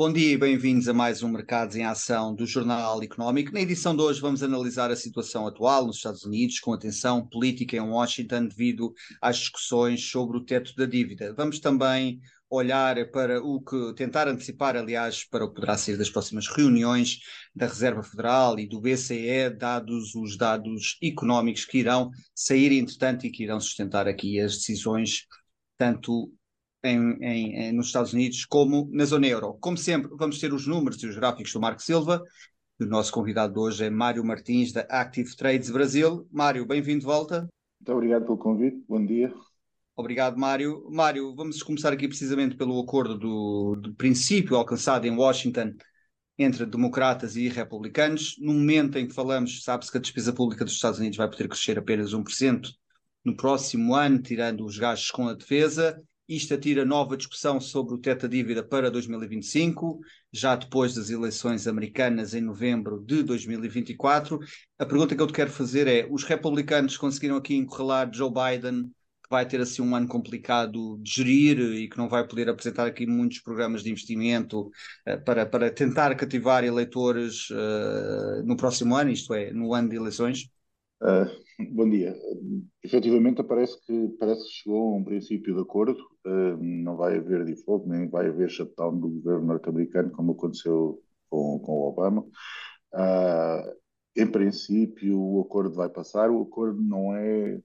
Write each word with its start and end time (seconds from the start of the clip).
Bom 0.00 0.10
dia 0.10 0.32
e 0.32 0.38
bem-vindos 0.38 0.88
a 0.88 0.94
mais 0.94 1.22
um 1.22 1.28
Mercados 1.28 1.76
em 1.76 1.84
Ação 1.84 2.34
do 2.34 2.46
Jornal 2.46 3.02
Económico. 3.02 3.52
Na 3.52 3.60
edição 3.60 3.94
de 3.94 4.00
hoje 4.00 4.18
vamos 4.18 4.42
analisar 4.42 4.90
a 4.90 4.96
situação 4.96 5.46
atual 5.46 5.86
nos 5.86 5.96
Estados 5.96 6.24
Unidos 6.24 6.58
com 6.58 6.72
atenção 6.72 7.28
política 7.28 7.76
em 7.76 7.80
Washington 7.80 8.46
devido 8.46 8.94
às 9.20 9.36
discussões 9.36 10.02
sobre 10.02 10.38
o 10.38 10.40
teto 10.42 10.74
da 10.74 10.86
dívida. 10.86 11.34
Vamos 11.34 11.60
também 11.60 12.18
olhar 12.48 13.10
para 13.10 13.44
o 13.44 13.60
que, 13.60 13.92
tentar 13.92 14.26
antecipar, 14.26 14.74
aliás, 14.74 15.22
para 15.22 15.44
o 15.44 15.48
que 15.48 15.56
poderá 15.56 15.76
ser 15.76 15.98
das 15.98 16.08
próximas 16.08 16.48
reuniões 16.48 17.18
da 17.54 17.66
Reserva 17.66 18.02
Federal 18.02 18.58
e 18.58 18.66
do 18.66 18.80
BCE, 18.80 19.50
dados 19.50 20.14
os 20.14 20.34
dados 20.34 20.96
económicos 21.02 21.66
que 21.66 21.76
irão 21.76 22.10
sair, 22.34 22.72
entretanto, 22.72 23.26
e 23.26 23.30
que 23.30 23.42
irão 23.42 23.60
sustentar 23.60 24.08
aqui 24.08 24.40
as 24.40 24.56
decisões, 24.56 25.26
tanto 25.76 26.32
em, 26.82 27.16
em, 27.22 27.56
em, 27.56 27.72
nos 27.72 27.86
Estados 27.86 28.12
Unidos 28.12 28.44
como 28.44 28.88
na 28.92 29.04
zona 29.04 29.26
euro. 29.26 29.54
Como 29.60 29.76
sempre, 29.76 30.10
vamos 30.16 30.38
ter 30.38 30.52
os 30.52 30.66
números 30.66 31.02
e 31.02 31.06
os 31.06 31.16
gráficos 31.16 31.52
do 31.52 31.60
Marco 31.60 31.82
Silva. 31.82 32.22
O 32.80 32.84
nosso 32.86 33.12
convidado 33.12 33.52
de 33.52 33.58
hoje 33.58 33.84
é 33.84 33.90
Mário 33.90 34.24
Martins, 34.24 34.72
da 34.72 34.82
Active 34.82 35.36
Trades 35.36 35.70
Brasil. 35.70 36.26
Mário, 36.32 36.64
bem-vindo 36.64 37.00
de 37.00 37.06
volta. 37.06 37.48
Muito 37.80 37.92
obrigado 37.92 38.24
pelo 38.24 38.38
convite, 38.38 38.82
bom 38.88 39.04
dia. 39.04 39.32
Obrigado, 39.94 40.38
Mário. 40.38 40.86
Mário, 40.90 41.34
vamos 41.34 41.62
começar 41.62 41.92
aqui 41.92 42.08
precisamente 42.08 42.56
pelo 42.56 42.80
acordo 42.80 43.18
do, 43.18 43.76
do 43.76 43.94
princípio 43.94 44.56
alcançado 44.56 45.06
em 45.06 45.14
Washington 45.14 45.74
entre 46.38 46.64
democratas 46.64 47.36
e 47.36 47.48
republicanos. 47.48 48.36
No 48.38 48.54
momento 48.54 48.96
em 48.96 49.06
que 49.06 49.14
falamos, 49.14 49.62
sabe-se 49.62 49.90
que 49.90 49.98
a 49.98 50.00
despesa 50.00 50.32
pública 50.32 50.64
dos 50.64 50.72
Estados 50.72 50.98
Unidos 50.98 51.18
vai 51.18 51.28
poder 51.28 51.48
crescer 51.48 51.78
apenas 51.78 52.14
1% 52.14 52.70
no 53.22 53.36
próximo 53.36 53.94
ano, 53.94 54.22
tirando 54.22 54.64
os 54.64 54.78
gastos 54.78 55.10
com 55.10 55.28
a 55.28 55.34
defesa. 55.34 56.02
Isto 56.30 56.54
atira 56.54 56.84
nova 56.84 57.16
discussão 57.16 57.60
sobre 57.60 57.92
o 57.92 57.98
teto 57.98 58.22
da 58.22 58.28
dívida 58.28 58.62
para 58.62 58.88
2025, 58.88 59.98
já 60.32 60.54
depois 60.54 60.94
das 60.94 61.10
eleições 61.10 61.66
americanas 61.66 62.34
em 62.34 62.40
novembro 62.40 63.00
de 63.04 63.24
2024. 63.24 64.38
A 64.78 64.86
pergunta 64.86 65.16
que 65.16 65.20
eu 65.20 65.26
te 65.26 65.32
quero 65.32 65.50
fazer 65.50 65.88
é: 65.88 66.06
os 66.08 66.22
republicanos 66.22 66.96
conseguiram 66.96 67.34
aqui 67.34 67.56
encurralar 67.56 68.08
Joe 68.14 68.30
Biden, 68.30 68.84
que 68.84 69.28
vai 69.28 69.44
ter 69.44 69.60
assim 69.60 69.82
um 69.82 69.92
ano 69.92 70.06
complicado 70.06 71.00
de 71.02 71.10
gerir 71.10 71.58
e 71.58 71.88
que 71.88 71.98
não 71.98 72.08
vai 72.08 72.24
poder 72.24 72.48
apresentar 72.48 72.86
aqui 72.86 73.08
muitos 73.08 73.40
programas 73.40 73.82
de 73.82 73.90
investimento 73.90 74.70
uh, 75.08 75.24
para, 75.24 75.44
para 75.44 75.68
tentar 75.68 76.14
cativar 76.14 76.62
eleitores 76.62 77.50
uh, 77.50 78.44
no 78.44 78.56
próximo 78.56 78.94
ano, 78.94 79.10
isto 79.10 79.34
é, 79.34 79.52
no 79.52 79.74
ano 79.74 79.88
de 79.88 79.96
eleições? 79.96 80.48
Uh, 81.02 81.26
bom 81.70 81.88
dia. 81.88 82.16
Efetivamente, 82.82 83.42
parece 83.42 83.80
que, 83.84 84.08
parece 84.18 84.44
que 84.44 84.50
chegou 84.50 84.94
a 84.94 84.96
um 84.96 85.04
princípio 85.04 85.54
de 85.54 85.60
acordo. 85.60 86.00
Uh, 86.26 86.56
não 86.60 86.96
vai 86.96 87.16
haver 87.16 87.44
default, 87.44 87.88
nem 87.88 88.08
vai 88.08 88.28
haver 88.28 88.48
shutdown 88.50 88.98
do 88.98 89.08
governo 89.08 89.46
norte-americano, 89.46 90.10
como 90.12 90.32
aconteceu 90.32 91.02
com, 91.28 91.58
com 91.60 91.72
o 91.72 91.88
Obama. 91.88 92.22
Uh, 92.94 93.80
em 94.16 94.26
princípio, 94.26 95.18
o 95.18 95.40
acordo 95.40 95.74
vai 95.74 95.88
passar. 95.88 96.30
O 96.30 96.42
acordo 96.42 96.80
não 96.82 97.14
é, 97.14 97.60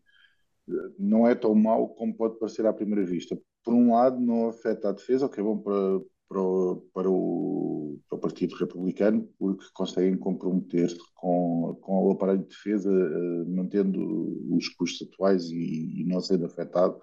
não 0.99 1.27
é 1.27 1.35
tão 1.35 1.55
mau 1.55 1.89
como 1.89 2.15
pode 2.15 2.37
parecer 2.39 2.65
à 2.65 2.73
primeira 2.73 3.05
vista. 3.05 3.37
Por 3.63 3.73
um 3.73 3.93
lado, 3.93 4.19
não 4.19 4.49
afeta 4.49 4.89
a 4.89 4.93
defesa, 4.93 5.25
o 5.25 5.29
que 5.29 5.39
é 5.39 5.43
bom 5.43 5.57
para, 5.57 5.99
para 6.29 6.41
o, 6.41 6.87
para 6.93 7.09
o, 7.09 7.99
Partido 8.21 8.55
Republicano, 8.55 9.29
porque 9.37 9.65
conseguem 9.73 10.17
comprometer-se 10.17 10.97
com, 11.13 11.77
com 11.79 11.84
o 12.09 12.11
aparelho 12.13 12.43
de 12.43 12.49
defesa, 12.49 12.89
uh, 12.89 13.55
mantendo 13.55 14.55
os 14.55 14.69
custos 14.69 15.07
atuais 15.07 15.49
e, 15.49 16.01
e 16.01 16.05
não 16.05 16.21
sendo 16.21 16.45
afetado 16.45 16.99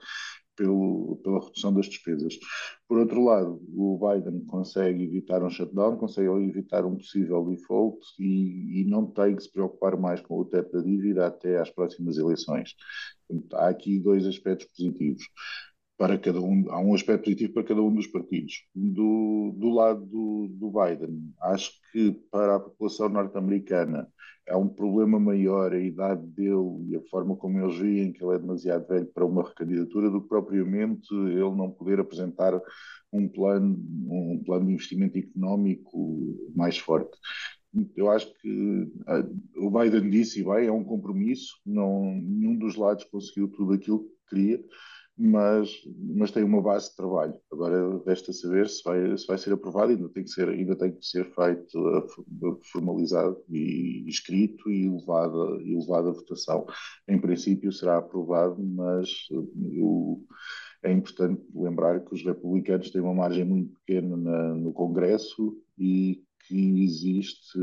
pelo, 0.57 1.21
pela 1.23 1.41
redução 1.41 1.73
das 1.73 1.87
despesas. 1.87 2.39
Por 2.89 2.99
outro 2.99 3.25
lado, 3.25 3.61
o 3.75 3.99
Biden 3.99 4.45
consegue 4.47 5.05
evitar 5.05 5.43
um 5.43 5.51
shutdown, 5.51 5.97
consegue 5.97 6.29
evitar 6.29 6.85
um 6.85 6.97
possível 6.97 7.45
default 7.45 7.99
e, 8.19 8.81
e 8.81 8.85
não 8.85 9.07
tem 9.07 9.35
que 9.37 9.43
se 9.43 9.53
preocupar 9.53 9.97
mais 9.97 10.21
com 10.21 10.39
o 10.39 10.45
teto 10.45 10.73
da 10.73 10.83
dívida 10.83 11.27
até 11.27 11.59
às 11.59 11.71
próximas 11.71 12.17
eleições. 12.19 12.75
há 13.55 13.69
aqui 13.69 13.99
dois 13.99 14.27
aspectos 14.27 14.69
positivos 14.77 15.25
para 16.03 16.19
cada 16.19 16.41
um, 16.41 16.69
há 16.69 16.81
um 16.81 16.95
aspecto 16.97 17.27
positivo 17.27 17.53
para 17.53 17.63
cada 17.63 17.81
um 17.81 17.95
dos 17.95 18.09
partidos. 18.09 18.67
Do, 18.75 19.55
do 19.57 19.71
lado 19.71 20.05
do, 20.05 20.49
do 20.51 20.69
Biden, 20.69 21.33
acho 21.41 21.71
que 21.93 22.11
para 22.29 22.57
a 22.57 22.61
população 22.61 23.09
norte-americana 23.09 24.09
é 24.45 24.57
um 24.57 24.69
problema 24.69 25.21
maior 25.21 25.73
a 25.73 25.79
idade 25.79 26.27
dele 26.27 26.89
e 26.89 26.97
a 26.97 27.01
forma 27.09 27.37
como 27.37 27.61
eles 27.61 27.79
veem 27.79 28.13
que 28.13 28.25
ele 28.25 28.35
é 28.35 28.39
demasiado 28.41 28.89
velho 28.89 29.07
para 29.15 29.25
uma 29.25 29.49
recandidatura 29.49 30.11
do 30.11 30.21
que 30.21 30.29
propriamente 30.29 31.07
ele 31.15 31.55
não 31.55 31.71
poder 31.71 32.01
apresentar 32.01 32.61
um 33.13 33.29
plano, 33.29 33.79
um 34.09 34.43
plano 34.45 34.67
de 34.67 34.73
investimento 34.73 35.17
económico 35.17 36.37
mais 36.53 36.79
forte. 36.79 37.17
Eu 37.95 38.11
acho 38.11 38.27
que 38.41 38.93
ah, 39.07 39.25
o 39.57 39.71
Biden 39.71 40.11
disse, 40.11 40.41
e 40.41 40.45
bem, 40.45 40.67
é 40.67 40.73
um 40.73 40.83
compromisso, 40.83 41.61
não, 41.65 42.13
nenhum 42.13 42.59
dos 42.59 42.75
lados 42.75 43.05
conseguiu 43.05 43.47
tudo 43.47 43.75
aquilo 43.75 44.01
que 44.01 44.35
queria, 44.35 44.65
mas, 45.17 45.71
mas 46.17 46.31
tem 46.31 46.43
uma 46.43 46.63
base 46.63 46.91
de 46.91 46.97
trabalho. 46.97 47.35
Agora 47.51 48.03
resta 48.07 48.33
saber 48.33 48.69
se 48.69 48.83
vai, 48.83 49.17
se 49.17 49.27
vai 49.27 49.39
ser 49.39 49.53
aprovado, 49.53 49.93
ainda 49.93 50.09
tem 50.09 50.25
que 50.25 50.31
ser, 50.31 50.49
ainda 50.49 50.77
tem 50.77 50.93
que 50.93 51.05
ser 51.05 51.25
feito, 51.35 51.89
eh, 51.89 52.57
formalizado 52.73 53.43
e 53.49 54.05
escrito 54.09 54.71
e 54.71 54.89
levado, 54.89 55.61
e 55.61 55.77
levado 55.77 56.09
à 56.09 56.13
votação. 56.13 56.67
Em 57.07 57.21
princípio 57.21 57.73
será 57.73 57.99
aprovado, 57.99 58.63
mas 58.63 59.09
eh, 59.33 59.79
eu, 59.79 60.25
é 60.83 60.93
importante 60.93 61.43
lembrar 61.55 62.01
que 62.01 62.15
os 62.15 62.25
republicanos 62.25 62.91
têm 62.91 63.03
uma 63.03 63.15
margem 63.15 63.45
muito 63.45 63.75
pequena 63.81 64.17
na, 64.17 64.55
no 64.55 64.73
Congresso 64.73 65.57
e 65.79 66.23
que 66.49 66.83
existe 66.83 67.59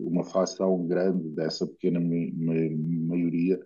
uma 0.00 0.24
fação 0.24 0.86
grande 0.86 1.28
dessa 1.30 1.66
pequena 1.66 2.00
maioria 2.00 3.60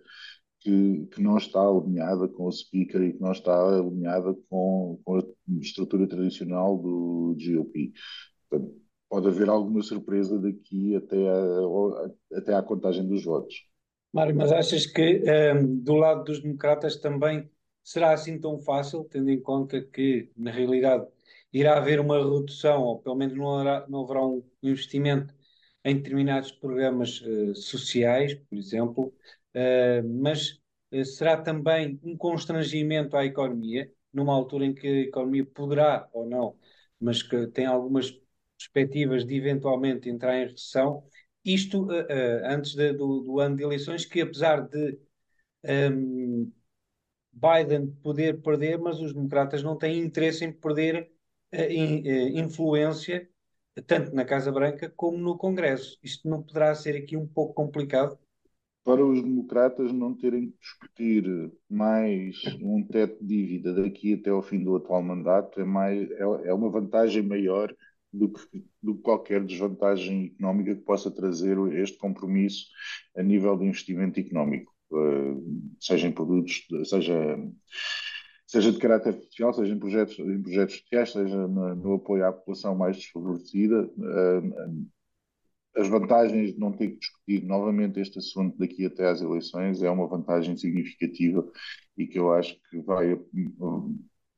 que, 0.63 1.07
que, 1.11 1.21
não 1.21 1.37
está 1.37 1.59
alinhada 1.59 2.27
com 2.27 2.45
o 2.45 2.51
speaker 2.51 3.01
e 3.01 3.13
que 3.13 3.21
não 3.21 3.33
está 3.33 3.53
alinhada 3.53 4.33
com, 4.49 4.99
com 5.03 5.17
a 5.17 5.23
estrutura 5.59 6.07
tradicional 6.07 6.77
do 6.77 7.35
GOP. 7.37 7.91
Portanto, 8.49 8.73
pode 9.09 9.27
haver 9.27 9.49
alguma 9.49 9.81
surpresa 9.81 10.39
daqui 10.39 10.95
até, 10.95 11.17
a, 11.29 12.37
até 12.37 12.55
à 12.55 12.63
contagem 12.63 13.05
dos 13.05 13.25
votos. 13.25 13.55
Mário, 14.13 14.35
mas 14.35 14.51
achas 14.51 14.85
que 14.85 15.21
um, 15.21 15.27
ehm, 15.27 15.83
do 15.83 15.95
lado 15.95 16.23
dos 16.23 16.39
democratas 16.39 16.95
também 16.95 17.49
será 17.83 18.13
assim 18.13 18.39
tão 18.39 18.57
fácil, 18.59 19.03
tendo 19.03 19.29
em 19.29 19.41
conta 19.41 19.81
que, 19.81 20.31
na 20.37 20.51
realidade, 20.51 21.05
irá 21.51 21.77
haver 21.77 21.99
uma 21.99 22.17
redução, 22.17 22.83
ou 22.83 22.99
pelo 22.99 23.15
menos 23.15 23.35
não 23.35 23.55
haverá, 23.55 23.85
não 23.89 24.03
haverá 24.03 24.25
um 24.25 24.43
investimento 24.61 25.33
em 25.83 25.97
determinados 25.97 26.51
programas 26.51 27.21
uh, 27.21 27.53
sociais, 27.55 28.35
por 28.35 28.57
exemplo, 28.57 29.13
mas 30.21 30.59
uh, 30.91 31.05
será 31.05 31.41
também 31.41 31.99
um 32.03 32.17
constrangimento 32.17 33.15
à 33.17 33.25
economia, 33.25 33.91
numa 34.11 34.33
altura 34.33 34.65
em 34.65 34.73
que 34.73 34.87
a 34.87 35.01
economia 35.01 35.45
poderá 35.45 36.07
ou 36.13 36.27
não, 36.27 36.57
mas 36.99 37.21
que 37.23 37.47
tem 37.47 37.65
algumas 37.65 38.11
perspectivas 38.57 39.25
de 39.25 39.35
eventualmente 39.35 40.09
entrar 40.09 40.37
em 40.37 40.47
recessão. 40.47 41.03
Isto 41.43 41.85
uh, 41.85 42.05
antes 42.45 42.75
de, 42.75 42.93
do, 42.93 43.21
do, 43.21 43.39
ano 43.39 43.55
de 43.57 43.63
eleições, 43.63 44.05
que 44.05 44.21
apesar 44.21 44.61
de 44.61 44.99
um, 45.91 46.51
Biden 47.31 47.87
poder 48.03 48.41
perder, 48.41 48.77
mas 48.79 48.99
os 48.99 49.13
democratas 49.13 49.63
não 49.63 49.77
têm 49.77 49.99
interesse 49.99 50.45
em 50.45 50.51
perder 50.51 51.11
in, 51.51 52.39
influência 52.39 53.27
tanto 53.81 54.13
na 54.13 54.25
Casa 54.25 54.51
Branca 54.51 54.89
como 54.95 55.17
no 55.17 55.37
Congresso. 55.37 55.97
Isto 56.03 56.27
não 56.29 56.43
poderá 56.43 56.75
ser 56.75 56.95
aqui 56.95 57.17
um 57.17 57.27
pouco 57.27 57.53
complicado? 57.53 58.17
Para 58.83 59.05
os 59.05 59.21
democratas 59.21 59.91
não 59.93 60.13
terem 60.13 60.49
que 60.49 60.57
discutir 60.59 61.51
mais 61.69 62.35
um 62.61 62.85
teto 62.85 63.23
de 63.23 63.27
dívida 63.27 63.73
daqui 63.73 64.13
até 64.13 64.29
ao 64.29 64.41
fim 64.41 64.63
do 64.63 64.75
atual 64.75 65.01
mandato 65.01 65.59
é, 65.61 65.63
mais, 65.63 66.09
é, 66.11 66.21
é 66.21 66.53
uma 66.53 66.69
vantagem 66.69 67.23
maior 67.23 67.73
do 68.11 68.29
que, 68.29 68.63
do 68.81 68.95
que 68.95 69.01
qualquer 69.01 69.43
desvantagem 69.43 70.33
económica 70.35 70.75
que 70.75 70.81
possa 70.81 71.09
trazer 71.09 71.57
este 71.73 71.97
compromisso 71.97 72.67
a 73.15 73.23
nível 73.23 73.57
de 73.57 73.65
investimento 73.65 74.19
económico, 74.19 74.71
uh, 74.91 75.73
seja 75.79 76.07
em 76.07 76.11
produtos, 76.11 76.67
seja, 76.85 77.39
seja 78.45 78.71
de 78.71 78.77
caráter 78.77 79.13
social, 79.13 79.53
seja 79.53 79.73
em 79.73 79.79
projetos, 79.79 80.19
em 80.19 80.41
projetos 80.41 80.77
sociais, 80.77 81.11
seja 81.11 81.47
no, 81.47 81.75
no 81.75 81.93
apoio 81.95 82.25
à 82.25 82.31
população 82.31 82.75
mais 82.75 82.97
desfavorecida. 82.97 83.89
Uh, 83.97 84.85
as 85.75 85.87
vantagens 85.87 86.53
de 86.53 86.59
não 86.59 86.71
ter 86.71 86.89
que 86.91 86.99
discutir 86.99 87.43
novamente 87.43 87.99
este 87.99 88.19
assunto 88.19 88.57
daqui 88.57 88.85
até 88.85 89.07
às 89.09 89.21
eleições 89.21 89.81
é 89.81 89.89
uma 89.89 90.07
vantagem 90.07 90.55
significativa 90.55 91.45
e 91.97 92.07
que 92.07 92.19
eu 92.19 92.31
acho 92.31 92.55
que 92.69 92.79
vai, 92.81 93.19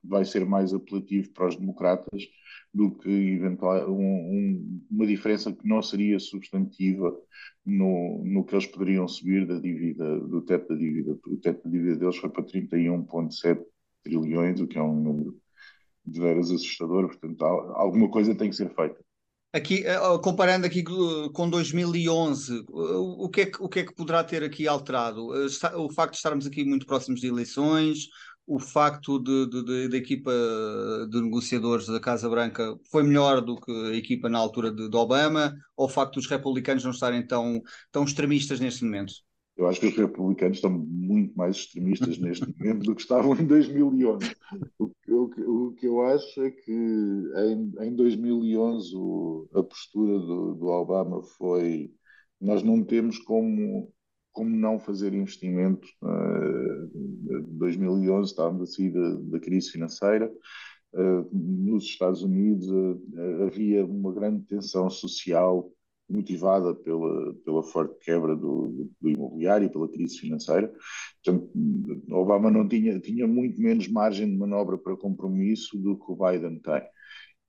vai 0.04 0.26
ser 0.26 0.46
mais 0.46 0.74
apelativo 0.74 1.32
para 1.32 1.48
os 1.48 1.56
democratas 1.56 2.24
do 2.74 2.92
que 2.92 3.10
eventual, 3.10 3.90
um, 3.90 3.96
um, 3.96 4.82
uma 4.92 5.08
diferença 5.08 5.54
que 5.54 5.68
não 5.68 5.82
seria 5.82 6.20
substantiva 6.20 7.18
no, 7.66 8.24
no 8.26 8.44
que 8.46 8.54
eles 8.54 8.68
poderiam 8.68 9.08
subir 9.08 9.48
da 9.48 9.60
dívida, 9.60 10.20
do 10.20 10.42
teto 10.42 10.70
da 10.70 10.76
dívida. 10.76 11.18
O 11.28 11.38
teto 11.38 11.64
da 11.64 11.70
dívida 11.70 11.98
deles 11.98 12.18
foi 12.18 12.30
para 12.30 12.44
31,7 12.44 13.64
trilhões, 14.04 14.60
o 14.62 14.68
que 14.68 14.78
é 14.78 14.84
um 14.84 15.02
número 15.02 15.40
de 16.06 16.20
veras 16.20 16.52
assustador, 16.52 17.08
portanto, 17.08 17.44
alguma 17.44 18.10
coisa 18.10 18.36
tem 18.36 18.50
que 18.50 18.56
ser 18.56 18.74
feita. 18.76 19.04
Aqui, 19.56 19.86
eh, 19.86 19.98
comparando 20.22 20.66
aqui 20.68 20.84
com 20.84 21.50
2011, 21.50 22.66
o 22.68 23.30
que, 23.30 23.40
é 23.40 23.46
que, 23.46 23.64
o 23.64 23.70
que 23.70 23.80
é 23.80 23.86
que 23.86 23.96
poderá 23.96 24.22
ter 24.22 24.44
aqui 24.44 24.68
alterado? 24.68 25.30
O 25.78 25.90
facto 25.90 26.12
de 26.12 26.18
estarmos 26.18 26.46
aqui 26.46 26.66
muito 26.66 26.86
próximos 26.86 27.22
de 27.22 27.28
eleições, 27.28 28.10
o 28.46 28.60
facto 28.60 29.18
de, 29.18 29.88
de, 29.88 29.96
equipa 29.96 30.30
de 31.10 31.22
negociadores 31.22 31.88
da 31.88 32.02
Casa 32.02 32.30
Branca 32.30 32.78
foi 32.92 33.04
melhor 33.04 33.40
do 33.40 33.56
que 33.56 33.72
a 33.72 33.96
equipa 33.96 34.28
na 34.28 34.40
altura 34.40 34.70
de, 34.70 34.90
de 34.90 34.98
Obama, 34.98 35.56
ou 35.78 35.86
o 35.86 35.90
facto 35.90 36.16
dos 36.16 36.28
republicanos 36.28 36.84
não 36.84 36.92
estarem 36.92 37.26
tão, 37.26 37.62
tão 37.94 38.04
extremistas 38.04 38.60
neste 38.60 38.84
momento? 38.84 39.14
Eu 39.58 39.68
acho 39.68 39.80
que 39.80 39.88
os 39.88 39.96
republicanos 39.96 40.58
estão 40.58 40.70
muito 40.70 41.34
mais 41.38 41.56
extremistas 41.56 42.18
neste 42.18 42.46
momento 42.46 42.84
do 42.84 42.96
que 42.96 43.02
estavam 43.02 43.34
em 43.40 43.46
2011. 43.46 44.36
O, 44.78 44.92
o, 45.08 45.68
o 45.68 45.74
que 45.74 45.88
eu 45.88 46.02
acho 46.02 46.42
é 46.42 46.52
que 46.52 46.72
em, 46.72 47.74
em 47.80 47.96
2011 47.96 48.96
o, 48.96 49.48
a 49.54 49.64
postura 49.64 50.20
do, 50.20 50.56
do 50.56 50.68
Obama 50.68 51.24
foi 51.38 51.92
nós 52.40 52.62
não 52.64 52.84
temos 52.84 53.18
como 53.20 53.92
como 54.36 54.50
não 54.50 54.78
fazer 54.78 55.14
investimento. 55.14 55.88
Em 56.04 57.58
2011 57.58 58.30
estávamos 58.30 58.70
a 58.70 58.74
sair 58.74 58.92
da, 58.92 59.16
da 59.32 59.40
crise 59.40 59.72
financeira. 59.72 60.30
Uh, 60.94 61.28
nos 61.34 61.86
Estados 61.86 62.22
Unidos 62.22 62.68
uh, 62.70 63.44
havia 63.44 63.86
uma 63.86 64.14
grande 64.14 64.44
tensão 64.46 64.90
social 64.90 65.72
motivada 66.10 66.74
pela, 66.76 67.34
pela 67.44 67.64
forte 67.64 67.98
quebra 68.04 68.36
do, 68.36 68.90
do, 69.02 69.10
imobiliário, 69.10 69.72
pela 69.72 69.90
crise 69.90 70.20
financeira. 70.20 70.72
Portanto, 71.24 71.52
Obama 72.12 72.52
não 72.52 72.68
tinha, 72.68 73.00
tinha 73.00 73.28
muito 73.28 73.60
menos 73.62 73.88
margem 73.88 74.30
de 74.30 74.38
manobra 74.38 74.78
para 74.78 74.96
compromisso 74.96 75.78
do 75.78 75.98
que 75.98 76.12
o 76.12 76.16
Biden 76.16 76.60
tem. 76.60 76.82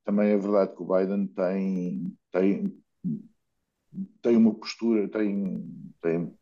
Também 0.05 0.31
é 0.31 0.38
verdade 0.38 0.75
que 0.75 0.82
o 0.82 0.87
Biden 0.87 1.26
tem, 1.29 2.17
tem, 2.32 2.82
tem 4.23 4.37
uma 4.37 4.55
postura, 4.55 5.08
tem, 5.08 5.93
tem, 6.00 6.32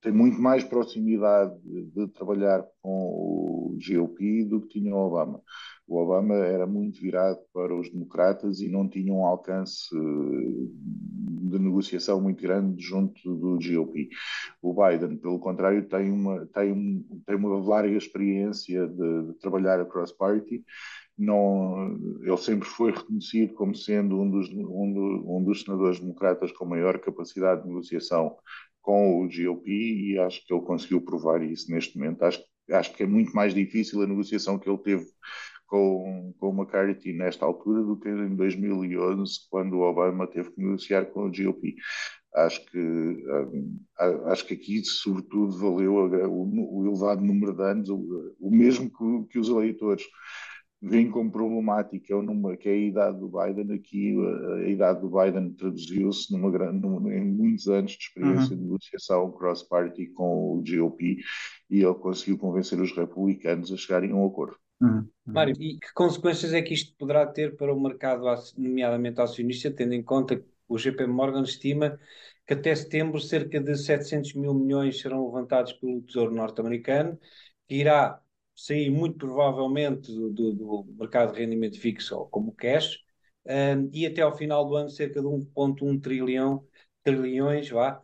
tem 0.00 0.12
muito 0.12 0.40
mais 0.40 0.62
proximidade 0.62 1.58
de, 1.64 2.06
trabalhar 2.08 2.64
com 2.80 2.90
o 2.90 3.78
GOP 3.78 4.44
do 4.44 4.60
que 4.60 4.80
tinha 4.80 4.94
o 4.94 5.06
Obama. 5.06 5.42
O 5.86 5.96
Obama 5.98 6.34
era 6.34 6.66
muito 6.66 7.00
virado 7.00 7.38
para 7.52 7.74
os 7.74 7.90
democratas 7.90 8.60
e 8.60 8.68
não 8.68 8.88
tinha 8.88 9.12
um 9.12 9.24
alcance 9.24 9.88
de 9.90 11.58
negociação 11.58 12.20
muito 12.20 12.42
grande 12.42 12.82
junto 12.82 13.34
do 13.34 13.58
GOP. 13.58 14.08
O 14.62 14.74
Biden, 14.74 15.16
pelo 15.16 15.38
contrário, 15.38 15.88
tem 15.88 16.10
uma, 16.10 16.46
tem, 16.46 17.04
tem 17.26 17.36
uma 17.36 17.58
larga 17.58 17.96
experiência 17.96 18.86
de, 18.86 19.22
de 19.26 19.32
trabalhar 19.40 19.80
across 19.80 20.12
party. 20.12 20.64
Não, 21.16 21.96
ele 22.22 22.36
sempre 22.36 22.68
foi 22.68 22.92
reconhecido 22.92 23.52
como 23.54 23.74
sendo 23.74 24.20
um 24.20 24.30
dos, 24.30 24.48
um, 24.50 24.92
do, 24.92 25.36
um 25.36 25.42
dos 25.42 25.62
senadores 25.62 25.98
democratas 25.98 26.52
com 26.52 26.64
maior 26.64 27.00
capacidade 27.00 27.62
de 27.62 27.68
negociação 27.68 28.36
com 28.88 29.22
o 29.22 29.28
GOP 29.28 29.68
e 29.68 30.18
acho 30.18 30.42
que 30.46 30.54
ele 30.54 30.64
conseguiu 30.64 31.02
provar 31.02 31.42
isso 31.42 31.70
neste 31.70 31.98
momento. 31.98 32.22
Acho, 32.22 32.42
acho 32.70 32.94
que 32.94 33.02
é 33.02 33.06
muito 33.06 33.36
mais 33.36 33.52
difícil 33.52 34.00
a 34.00 34.06
negociação 34.06 34.58
que 34.58 34.66
ele 34.66 34.78
teve 34.78 35.04
com, 35.66 36.34
com 36.38 36.48
o 36.48 36.54
McCarthy 36.58 37.12
nesta 37.12 37.44
altura 37.44 37.82
do 37.82 38.00
que 38.00 38.08
em 38.08 38.34
2011, 38.34 39.40
quando 39.50 39.74
o 39.74 39.82
Obama 39.82 40.26
teve 40.26 40.50
que 40.52 40.62
negociar 40.62 41.04
com 41.04 41.26
o 41.26 41.30
GOP. 41.30 41.76
Acho 42.34 42.64
que, 42.64 43.24
acho 44.24 44.46
que 44.46 44.54
aqui, 44.54 44.82
sobretudo, 44.82 45.58
valeu 45.58 45.94
o, 45.94 46.86
elevado 46.86 47.20
número 47.20 47.52
de 47.52 47.62
anos, 47.62 47.90
o 47.90 48.50
mesmo 48.50 48.88
que, 48.88 49.32
que 49.32 49.38
os 49.38 49.50
eleitores 49.50 50.06
veem 50.80 51.10
como 51.10 51.30
problemática 51.30 52.16
o 52.16 52.22
número, 52.22 52.56
que 52.56 52.68
é 52.68 52.72
a 52.72 52.76
idade 52.76 53.18
do 53.18 53.28
Biden. 53.28 53.74
Aqui, 53.74 54.16
a, 54.64 54.68
idade 54.68 55.00
do 55.00 55.10
Biden 55.10 55.52
traduziu-se 55.52 56.32
numa, 56.32 56.50
numa, 56.72 57.14
em 57.14 57.24
muitos 57.24 57.68
anos 57.68 57.92
de 57.92 57.98
experiência 57.98 58.54
uhum. 58.54 58.62
de 58.62 58.64
negociação 58.64 59.32
cross-party 59.32 60.06
com 60.08 60.56
o 60.56 60.62
GOP 60.62 61.18
e 61.70 61.82
ele 61.82 61.94
conseguiu 61.94 62.38
convencer 62.38 62.80
os 62.80 62.94
republicanos 62.94 63.72
a 63.72 63.76
chegarem 63.76 64.12
a 64.12 64.14
um 64.14 64.26
acordo. 64.26 64.56
Uhum. 64.80 65.08
Mário, 65.26 65.54
e 65.60 65.78
que 65.78 65.92
consequências 65.92 66.52
é 66.52 66.62
que 66.62 66.72
isto 66.72 66.96
poderá 66.96 67.26
ter 67.26 67.56
para 67.56 67.74
o 67.74 67.80
mercado, 67.80 68.24
nomeadamente 68.56 69.20
acionista, 69.20 69.70
tendo 69.70 69.92
em 69.92 70.02
conta 70.02 70.36
que 70.36 70.44
o 70.68 70.76
JP 70.76 71.06
Morgan 71.06 71.42
estima 71.42 71.98
que 72.46 72.54
até 72.54 72.74
setembro 72.74 73.20
cerca 73.20 73.60
de 73.60 73.76
700 73.76 74.32
mil 74.32 74.54
milhões 74.54 75.00
serão 75.00 75.26
levantados 75.26 75.74
pelo 75.74 76.00
Tesouro 76.00 76.34
norte-americano, 76.34 77.18
que 77.66 77.74
irá 77.74 78.18
sair 78.58 78.90
muito 78.90 79.16
provavelmente 79.18 80.10
do, 80.12 80.30
do, 80.32 80.52
do, 80.52 80.84
mercado 80.98 81.32
de 81.32 81.38
rendimento 81.38 81.78
fixo 81.78 82.16
ou 82.18 82.26
como 82.26 82.52
cash, 82.52 82.98
um, 83.46 83.88
e 83.92 84.04
até 84.04 84.20
ao 84.20 84.36
final 84.36 84.66
do 84.66 84.74
ano 84.74 84.90
cerca 84.90 85.20
de 85.20 85.26
1,1 85.28 86.00
trilhão, 86.00 86.66
trilhões 87.04 87.70
vá, 87.70 88.02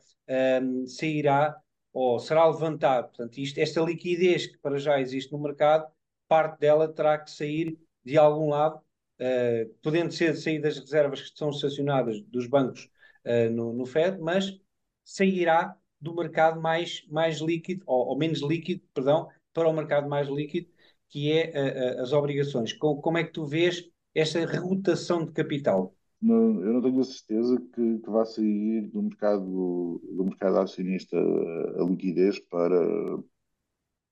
um, 0.63 0.87
sairá 0.87 1.57
ou 1.93 2.21
será 2.21 2.47
levantado. 2.47 3.09
Portanto, 3.09 3.39
isto, 3.39 3.59
esta 3.59 3.81
liquidez 3.81 4.47
que 4.47 4.57
para 4.59 4.79
já 4.79 5.01
existe 5.01 5.33
no 5.33 5.43
mercado 5.43 5.91
parte 6.29 6.61
dela 6.61 6.89
terá 6.89 7.19
que 7.19 7.31
sair 7.33 7.77
de 8.05 8.17
algum 8.17 8.49
lado, 8.51 8.77
uh, 9.21 9.75
podendo 9.83 10.13
ser 10.13 10.37
sair 10.37 10.61
das 10.61 10.79
reservas 10.79 11.21
que 11.21 11.27
estão 11.27 11.51
estacionadas 11.51 12.21
dos 12.23 12.47
bancos 12.47 12.89
uh, 13.27 13.51
no, 13.51 13.73
no, 13.73 13.87
Fed, 13.87 14.19
mas 14.21 14.57
sairá 15.05 15.77
do 16.01 16.15
mercado 16.15 16.61
mais, 16.61 17.05
mais 17.09 17.41
líquido, 17.41 17.83
ou, 17.87 18.09
ou, 18.09 18.17
menos 18.17 18.41
líquido, 18.41 18.83
perdão, 18.95 19.29
para 19.55 19.69
o 19.69 19.73
mercado 19.73 20.09
mais 20.09 20.29
líquido, 20.29 20.69
que 21.09 21.33
é 21.33 21.97
uh, 21.99 22.03
as 22.03 22.13
obrigações. 22.13 22.73
Com, 22.73 22.97
como 23.01 23.17
é 23.17 23.25
que 23.25 23.33
tu 23.33 23.47
vês 23.47 23.89
esta 24.15 24.45
rotação 24.61 25.25
de 25.25 25.33
capital? 25.33 25.95
Não, 26.21 26.63
eu 26.63 26.73
não 26.75 26.83
tenho 26.83 27.01
a 27.01 27.05
certeza 27.05 27.61
que, 27.75 27.99
que 27.99 28.11
vá 28.11 28.25
sair 28.25 28.89
do 28.89 29.03
mercado, 29.03 30.01
do 30.03 30.25
mercado 30.25 30.59
acionista 30.59 31.17
a 31.19 31.85
liquidez 31.85 32.39
para, 32.39 32.81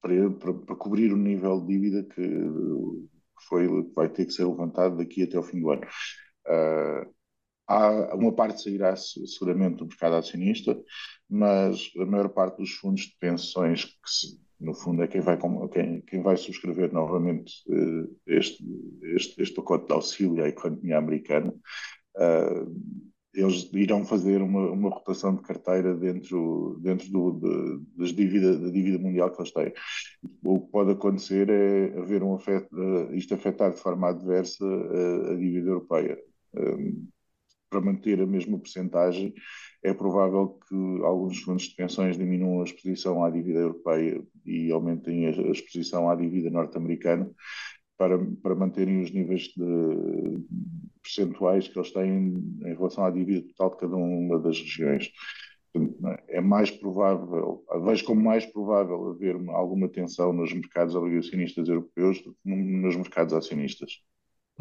para, 0.00 0.30
para, 0.30 0.54
para, 0.54 0.76
cobrir 0.76 1.12
o 1.12 1.16
nível 1.16 1.60
de 1.60 1.68
dívida 1.68 2.04
que, 2.04 2.22
foi, 3.48 3.66
vai 3.94 4.08
ter 4.08 4.26
que 4.26 4.32
ser 4.32 4.44
levantado 4.44 4.96
daqui 4.96 5.22
até 5.22 5.36
ao 5.36 5.42
fim 5.42 5.60
do 5.60 5.70
ano. 5.70 5.86
Uh, 6.46 7.10
há 7.66 8.14
uma 8.14 8.34
parte 8.34 8.62
sairá 8.62 8.94
seguramente 8.96 9.76
do 9.76 9.86
mercado 9.86 10.16
acionista, 10.16 10.78
mas 11.28 11.90
a 11.98 12.04
maior 12.04 12.28
parte 12.28 12.58
dos 12.58 12.72
fundos 12.72 13.02
de 13.02 13.16
pensões, 13.18 13.84
que 13.84 14.10
se, 14.10 14.40
no 14.62 14.74
fundo 14.74 15.02
é 15.02 15.08
quem 15.08 15.20
vai, 15.20 15.38
quem, 15.72 16.00
quem 16.02 16.22
vai 16.22 16.36
subscrever 16.36 16.92
novamente 16.92 17.52
uh, 17.68 18.16
este, 18.26 18.64
este, 19.14 19.42
este 19.42 19.54
pacote 19.54 19.86
de 19.86 19.92
auxílio 19.92 20.44
à 20.44 20.48
economia 20.48 20.98
americana, 20.98 21.52
uh, 22.16 23.12
eles 23.34 23.70
irão 23.72 24.04
fazer 24.04 24.42
uma, 24.42 24.70
uma 24.70 24.90
rotação 24.90 25.34
de 25.34 25.42
carteira 25.42 25.94
dentro, 25.94 26.78
dentro 26.80 27.10
do, 27.10 27.32
de, 27.32 27.84
das 27.96 28.12
dívida, 28.12 28.58
da 28.58 28.68
dívida 28.68 28.98
mundial 28.98 29.30
que 29.32 29.40
eles 29.40 29.52
têm. 29.52 29.72
O 30.44 30.60
que 30.60 30.70
pode 30.70 30.92
acontecer 30.92 31.48
é 31.48 31.98
haver 31.98 32.22
um 32.22 32.34
afeto, 32.34 32.68
uh, 32.74 33.14
isto 33.14 33.34
afetar 33.34 33.72
de 33.72 33.80
forma 33.80 34.10
adversa 34.10 34.64
uh, 34.64 35.32
a 35.32 35.34
dívida 35.34 35.70
europeia. 35.70 36.18
Para 37.72 37.80
manter 37.80 38.20
a 38.20 38.26
mesma 38.26 38.58
percentagem, 38.58 39.32
é 39.82 39.94
provável 39.94 40.60
que 40.68 41.04
alguns 41.04 41.38
fundos 41.40 41.64
de 41.64 41.74
pensões 41.74 42.18
diminuam 42.18 42.60
a 42.60 42.64
exposição 42.64 43.24
à 43.24 43.30
dívida 43.30 43.60
europeia 43.60 44.22
e 44.44 44.70
aumentem 44.70 45.26
a 45.26 45.30
exposição 45.50 46.10
à 46.10 46.14
dívida 46.14 46.50
norte-americana 46.50 47.30
para, 47.96 48.18
para 48.42 48.54
manterem 48.54 49.00
os 49.00 49.10
níveis 49.10 49.44
de, 49.56 50.44
percentuais 51.02 51.66
que 51.66 51.78
eles 51.78 51.92
têm 51.92 52.34
em 52.64 52.74
relação 52.74 53.04
à 53.06 53.10
dívida 53.10 53.46
total 53.48 53.70
de 53.70 53.76
cada 53.78 53.96
uma 53.96 54.38
das 54.38 54.60
regiões. 54.60 55.10
É 56.28 56.40
mais 56.40 56.70
provável, 56.70 57.64
vejo 57.82 58.04
como 58.04 58.20
mais 58.20 58.44
provável 58.44 59.08
haver 59.08 59.36
alguma 59.48 59.88
tensão 59.88 60.30
nos 60.30 60.52
mercados 60.52 60.94
obrigacionistas 60.94 61.66
europeus 61.66 62.20
do 62.22 62.34
que 62.34 62.50
nos 62.50 62.94
mercados 62.94 63.32
acionistas. 63.32 64.02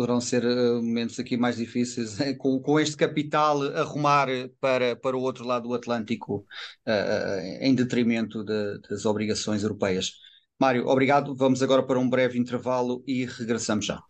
Poderão 0.02 0.20
ser 0.20 0.44
uh, 0.44 0.82
momentos 0.82 1.20
aqui 1.20 1.38
mais 1.38 1.58
difíceis, 1.58 2.18
com, 2.40 2.60
com 2.60 2.80
este 2.80 2.98
capital 2.98 3.62
arrumar 3.78 4.28
para, 4.60 4.96
para 4.96 5.16
o 5.16 5.22
outro 5.22 5.46
lado 5.46 5.70
do 5.70 5.76
Atlântico, 5.76 6.44
uh, 6.88 7.40
em 7.60 7.76
detrimento 7.76 8.44
de, 8.44 8.80
das 8.90 9.06
obrigações 9.06 9.62
europeias. 9.62 10.14
Mário, 10.60 10.88
obrigado. 10.88 11.36
Vamos 11.36 11.62
agora 11.62 11.84
para 11.84 12.00
um 12.00 12.10
breve 12.10 12.40
intervalo 12.40 13.04
e 13.06 13.26
regressamos 13.26 13.86
já. 13.86 14.02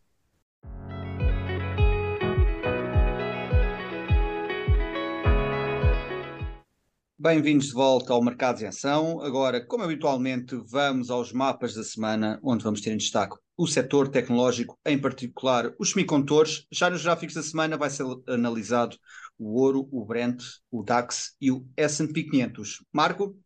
Bem-vindos 7.19 7.67
de 7.67 7.73
volta 7.73 8.13
ao 8.13 8.23
Mercados 8.23 8.61
em 8.61 8.67
Ação. 8.67 9.19
Agora, 9.21 9.59
como 9.59 9.83
habitualmente, 9.83 10.55
vamos 10.67 11.11
aos 11.11 11.33
mapas 11.33 11.73
da 11.73 11.83
semana, 11.83 12.39
onde 12.41 12.63
vamos 12.63 12.79
ter 12.79 12.93
em 12.93 12.97
destaque 12.97 13.35
o 13.61 13.67
setor 13.67 14.09
tecnológico, 14.09 14.75
em 14.83 14.99
particular 14.99 15.71
os 15.77 15.91
semicondutores. 15.91 16.65
Já 16.71 16.89
nos 16.89 17.03
gráficos 17.03 17.35
da 17.35 17.43
semana 17.43 17.77
vai 17.77 17.91
ser 17.91 18.03
analisado 18.27 18.97
o 19.37 19.61
ouro, 19.61 19.87
o 19.91 20.03
Brent, 20.03 20.41
o 20.71 20.81
DAX 20.81 21.35
e 21.39 21.51
o 21.51 21.63
S&P 21.77 22.23
500. 22.23 22.83
Marco? 22.91 23.37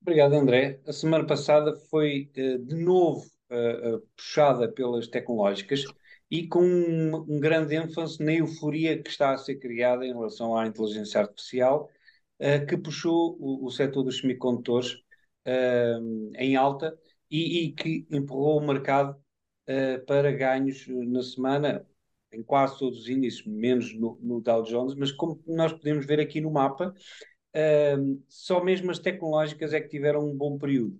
Obrigado, 0.00 0.32
André. 0.32 0.80
A 0.86 0.92
semana 0.94 1.26
passada 1.26 1.76
foi 1.90 2.30
uh, 2.34 2.64
de 2.64 2.76
novo 2.76 3.26
uh, 3.50 3.96
uh, 3.96 4.00
puxada 4.16 4.72
pelas 4.72 5.06
tecnológicas 5.06 5.84
e 6.30 6.48
com 6.48 6.64
um, 6.64 7.38
grande 7.38 7.74
ênfase 7.74 8.24
na 8.24 8.32
euforia 8.32 9.02
que 9.02 9.10
está 9.10 9.34
a 9.34 9.36
ser 9.36 9.56
criada 9.56 10.06
em 10.06 10.14
relação 10.14 10.56
à 10.56 10.66
inteligência 10.66 11.20
artificial, 11.20 11.90
que 12.66 12.76
puxou 12.76 13.36
o, 13.38 13.70
setor 13.70 14.02
dos 14.02 14.18
semicondutores 14.18 14.96
em 16.38 16.56
alta 16.56 16.98
e, 17.30 17.72
que 17.76 18.04
empurrou 18.10 18.58
o 18.58 18.66
mercado 18.66 19.14
uh, 19.68 20.04
para 20.06 20.32
ganhos 20.32 20.86
na 20.88 21.22
semana 21.22 21.86
em 22.32 22.42
quase 22.42 22.78
todos 22.78 23.00
os 23.00 23.08
índices, 23.08 23.44
menos 23.44 23.94
no, 23.94 24.18
no, 24.22 24.40
Dow 24.40 24.62
Jones, 24.62 24.94
mas 24.94 25.12
como 25.12 25.42
nós 25.46 25.72
podemos 25.72 26.06
ver 26.06 26.18
aqui 26.18 26.40
no 26.40 26.50
mapa, 26.50 26.94
só 28.26 28.64
mesmo 28.64 28.90
as 28.90 28.98
tecnológicas 28.98 29.74
é 29.74 29.80
que 29.82 29.88
tiveram 29.88 30.26
um 30.26 30.34
bom 30.34 30.58
período. 30.58 30.98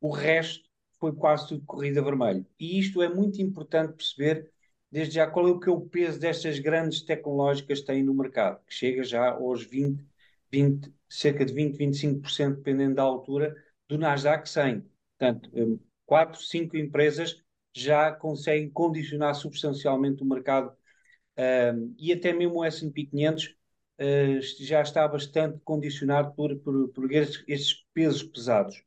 O 0.00 0.10
resto 0.10 0.68
foi 0.98 1.14
quase 1.14 1.48
tudo 1.48 1.64
corrida 1.64 2.02
vermelho. 2.02 2.46
E 2.58 2.80
isto 2.80 3.00
é 3.00 3.08
muito 3.08 3.40
importante 3.40 3.92
perceber 3.92 4.50
desde 4.90 5.14
já 5.14 5.26
qual 5.26 5.48
é 5.48 5.50
o 5.50 5.58
que 5.58 5.68
é 5.68 5.72
o 5.72 5.80
peso 5.80 6.20
destas 6.20 6.58
grandes 6.58 7.02
tecnológicas 7.02 7.80
têm 7.80 8.02
no 8.02 8.14
mercado, 8.14 8.62
que 8.66 8.74
chega 8.74 9.02
já 9.02 9.30
aos 9.30 9.64
20, 9.64 10.04
20 10.50 10.92
cerca 11.08 11.44
de 11.44 11.52
20, 11.52 11.76
25%, 11.76 12.56
dependendo 12.56 12.96
da 12.96 13.02
altura, 13.02 13.54
do 13.88 13.98
Nasdaq 13.98 14.48
100. 14.48 14.84
Portanto, 15.18 15.80
4, 16.06 16.38
hum, 16.38 16.44
5 16.44 16.76
empresas 16.76 17.41
já 17.74 18.12
conseguem 18.12 18.70
condicionar 18.70 19.34
substancialmente 19.34 20.22
o 20.22 20.26
mercado 20.26 20.72
um, 21.38 21.94
e 21.98 22.12
até 22.12 22.32
mesmo 22.32 22.58
o 22.58 22.64
S&P 22.64 23.06
500 23.06 23.46
uh, 23.46 24.40
já 24.60 24.82
está 24.82 25.06
bastante 25.08 25.58
condicionado 25.64 26.34
por, 26.34 26.56
por, 26.58 26.88
por 26.88 27.12
estes, 27.12 27.44
estes, 27.48 27.84
pesos 27.94 28.22
pesados. 28.22 28.82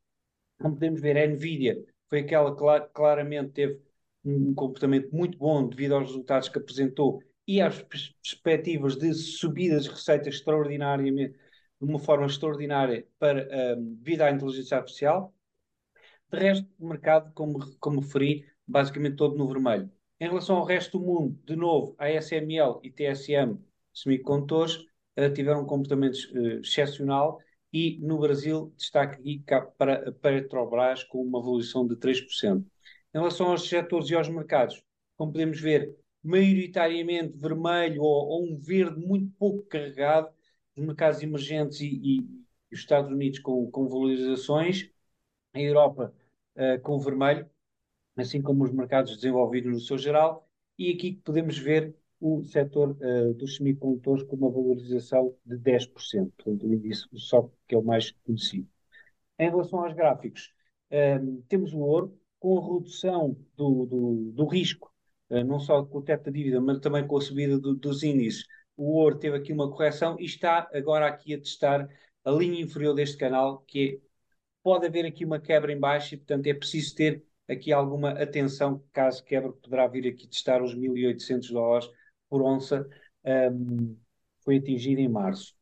Como 0.60 0.74
podemos 0.74 1.00
ver, 1.00 1.16
a 1.18 1.26
Nvidia 1.26 1.76
foi 2.08 2.20
aquela 2.20 2.54
que 2.54 2.92
claramente 2.92 3.52
teve 3.52 3.80
um 4.24 4.54
comportamento 4.54 5.14
muito 5.14 5.38
bom 5.38 5.68
devido 5.68 5.94
aos 5.94 6.08
resultados 6.08 6.48
que 6.48 6.58
apresentou 6.58 7.22
e 7.46 7.60
às 7.60 7.80
perspectivas 7.82 8.96
de 8.96 9.12
subidas 9.14 9.84
de 9.84 9.90
receitas 9.90 10.34
extraordinariamente, 10.34 11.38
de 11.80 11.88
uma 11.88 11.98
forma 11.98 12.26
extraordinária 12.26 13.06
para, 13.18 13.76
um, 13.76 13.94
devido 13.96 14.22
à 14.22 14.30
inteligência 14.30 14.78
artificial. 14.78 15.34
De 16.30 16.38
resto, 16.38 16.68
o 16.78 16.88
mercado, 16.88 17.32
como, 17.34 17.58
como 17.78 18.00
referi, 18.00 18.44
basicamente 18.66 19.16
todo 19.16 19.36
no 19.36 19.46
vermelho. 19.48 19.90
Em 20.18 20.28
relação 20.28 20.56
ao 20.56 20.64
resto 20.64 20.98
do 20.98 21.04
mundo, 21.04 21.38
de 21.44 21.56
novo, 21.56 21.94
a 21.98 22.06
ASML 22.06 22.80
e 22.82 22.90
TSM 22.90 23.58
semicondutores 23.92 24.76
uh, 25.16 25.32
tiveram 25.34 25.62
um 25.62 25.66
comportamento 25.66 26.16
uh, 26.32 26.60
excepcional 26.60 27.38
e 27.72 27.98
no 28.00 28.18
Brasil 28.18 28.72
destaque 28.76 29.20
aqui 29.20 29.44
para 29.76 30.08
a 30.08 30.12
Petrobras 30.12 31.04
com 31.04 31.22
uma 31.22 31.38
evolução 31.38 31.86
de 31.86 31.96
3%. 31.96 32.64
Em 33.14 33.18
relação 33.18 33.50
aos 33.50 33.68
setores 33.68 34.10
e 34.10 34.14
aos 34.14 34.28
mercados, 34.28 34.82
como 35.16 35.32
podemos 35.32 35.60
ver, 35.60 35.94
maioritariamente 36.22 37.36
vermelho 37.36 38.02
ou, 38.02 38.26
ou 38.28 38.52
um 38.52 38.58
verde 38.58 38.98
muito 38.98 39.30
pouco 39.38 39.62
carregado, 39.64 40.28
os 40.76 40.84
mercados 40.84 41.22
emergentes 41.22 41.80
e, 41.80 41.86
e, 41.86 42.18
e 42.70 42.74
os 42.74 42.80
Estados 42.80 43.10
Unidos 43.10 43.38
com, 43.38 43.70
com 43.70 43.88
valorizações, 43.88 44.90
a 45.54 45.60
Europa 45.60 46.14
uh, 46.56 46.80
com 46.82 46.98
vermelho, 46.98 47.48
assim 48.16 48.40
como 48.42 48.64
os 48.64 48.72
mercados 48.72 49.16
desenvolvidos 49.16 49.72
no 49.72 49.80
seu 49.80 49.98
geral, 49.98 50.48
e 50.78 50.92
aqui 50.92 51.20
podemos 51.24 51.58
ver 51.58 51.94
o 52.20 52.42
setor 52.44 52.96
uh, 53.00 53.34
dos 53.34 53.56
semicondutores 53.56 54.24
com 54.24 54.36
uma 54.36 54.50
valorização 54.50 55.34
de 55.44 55.56
10%, 55.58 56.32
portanto 56.36 56.66
o 56.66 56.72
índice 56.74 57.06
só 57.14 57.50
que 57.68 57.74
é 57.74 57.78
o 57.78 57.82
mais 57.82 58.10
conhecido. 58.24 58.68
Em 59.38 59.50
relação 59.50 59.84
aos 59.84 59.92
gráficos, 59.92 60.52
uh, 60.90 61.42
temos 61.48 61.72
o 61.74 61.78
ouro, 61.78 62.18
com 62.38 62.58
a 62.58 62.74
redução 62.74 63.36
do, 63.56 63.86
do, 63.86 64.32
do 64.32 64.46
risco, 64.46 64.92
uh, 65.30 65.44
não 65.44 65.60
só 65.60 65.84
com 65.84 65.98
o 65.98 66.02
teto 66.02 66.24
da 66.24 66.30
dívida, 66.30 66.60
mas 66.60 66.78
também 66.80 67.06
com 67.06 67.16
a 67.16 67.20
subida 67.20 67.58
do, 67.58 67.74
dos 67.74 68.02
índices, 68.02 68.46
o 68.76 68.92
ouro 68.92 69.18
teve 69.18 69.36
aqui 69.36 69.52
uma 69.52 69.70
correção 69.70 70.16
e 70.18 70.24
está 70.24 70.68
agora 70.72 71.06
aqui 71.06 71.34
a 71.34 71.38
testar 71.38 71.88
a 72.24 72.30
linha 72.30 72.60
inferior 72.60 72.94
deste 72.94 73.16
canal, 73.16 73.60
que 73.66 74.00
é, 74.02 74.06
pode 74.62 74.86
haver 74.86 75.06
aqui 75.06 75.24
uma 75.24 75.40
quebra 75.40 75.72
em 75.72 75.78
baixo 75.78 76.14
e, 76.14 76.18
portanto, 76.18 76.46
é 76.46 76.54
preciso 76.54 76.94
ter 76.94 77.24
aqui 77.48 77.72
alguma 77.72 78.10
atenção, 78.10 78.82
caso 78.92 79.24
quebre, 79.24 79.52
poderá 79.52 79.86
vir 79.86 80.06
aqui 80.06 80.26
testar 80.26 80.62
os 80.62 80.74
1.800 80.74 81.52
dólares 81.52 81.88
por 82.28 82.42
onça, 82.42 82.88
um, 83.52 83.96
foi 84.44 84.56
atingido 84.58 85.00
em 85.00 85.08
março. 85.08 85.54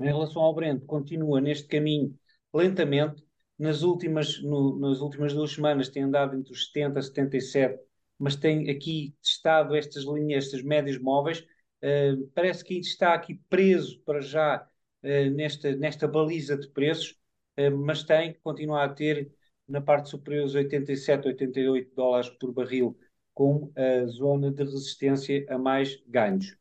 Em 0.00 0.06
relação 0.06 0.42
ao 0.42 0.54
Brent, 0.54 0.84
continua 0.86 1.40
neste 1.40 1.66
caminho 1.66 2.16
lentamente, 2.54 3.22
nas 3.58 3.82
últimas, 3.82 4.40
no, 4.42 4.78
nas 4.78 5.00
últimas 5.00 5.34
duas 5.34 5.52
semanas 5.52 5.88
tem 5.88 6.04
andado 6.04 6.36
entre 6.36 6.52
os 6.52 6.66
70 6.66 7.00
e 7.00 7.02
77, 7.02 7.80
mas 8.18 8.36
tem 8.36 8.70
aqui 8.70 9.14
testado 9.22 9.74
estas 9.74 10.04
linhas, 10.04 10.46
estas 10.46 10.62
médias 10.62 10.98
móveis. 10.98 11.40
Uh, 11.82 12.26
parece 12.34 12.64
que 12.64 12.74
está 12.78 13.14
aqui 13.14 13.40
preso 13.48 14.00
para 14.04 14.20
já 14.20 14.66
uh, 15.02 15.30
nesta, 15.34 15.74
nesta 15.76 16.06
baliza 16.06 16.56
de 16.56 16.68
preços, 16.68 17.16
uh, 17.58 17.76
mas 17.76 18.04
tem 18.04 18.32
que 18.32 18.40
continuar 18.40 18.84
a 18.84 18.88
ter 18.88 19.32
na 19.68 19.80
parte 19.80 20.08
superior 20.08 20.46
os 20.46 20.54
87, 20.54 21.28
88 21.28 21.94
dólares 21.94 22.30
por 22.30 22.52
barril, 22.52 22.96
com 23.34 23.70
a 23.76 24.06
zona 24.06 24.50
de 24.50 24.64
resistência 24.64 25.46
a 25.48 25.58
mais 25.58 26.02
ganhos. 26.06 26.56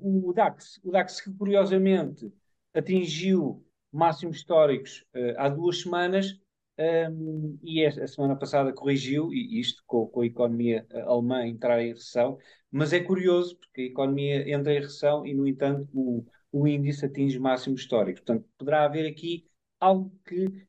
o 0.00 0.32
DAX, 0.32 0.80
o 0.84 0.90
DAX 0.90 1.20
que 1.20 1.32
curiosamente 1.34 2.32
atingiu 2.72 3.64
máximos 3.94 4.38
históricos 4.38 5.04
uh, 5.14 5.38
há 5.38 5.48
duas 5.48 5.80
semanas 5.82 6.38
um, 6.76 7.56
e 7.62 7.86
a 7.86 8.08
semana 8.08 8.34
passada 8.34 8.72
corrigiu, 8.72 9.32
e 9.32 9.60
isto 9.60 9.82
com, 9.86 10.08
com 10.08 10.22
a 10.22 10.26
economia 10.26 10.84
alemã 11.06 11.46
entrar 11.46 11.80
em 11.80 11.92
recessão, 11.92 12.36
mas 12.68 12.92
é 12.92 12.98
curioso 12.98 13.56
porque 13.56 13.82
a 13.82 13.84
economia 13.84 14.50
entra 14.52 14.74
em 14.74 14.80
recessão 14.80 15.24
e, 15.24 15.32
no 15.32 15.46
entanto, 15.46 15.88
o, 15.94 16.26
o 16.50 16.66
índice 16.66 17.06
atinge 17.06 17.38
máximos 17.38 17.82
históricos. 17.82 18.22
Portanto, 18.22 18.48
poderá 18.58 18.84
haver 18.84 19.06
aqui 19.08 19.46
algo 19.78 20.12
que, 20.26 20.46
uh, 20.46 20.66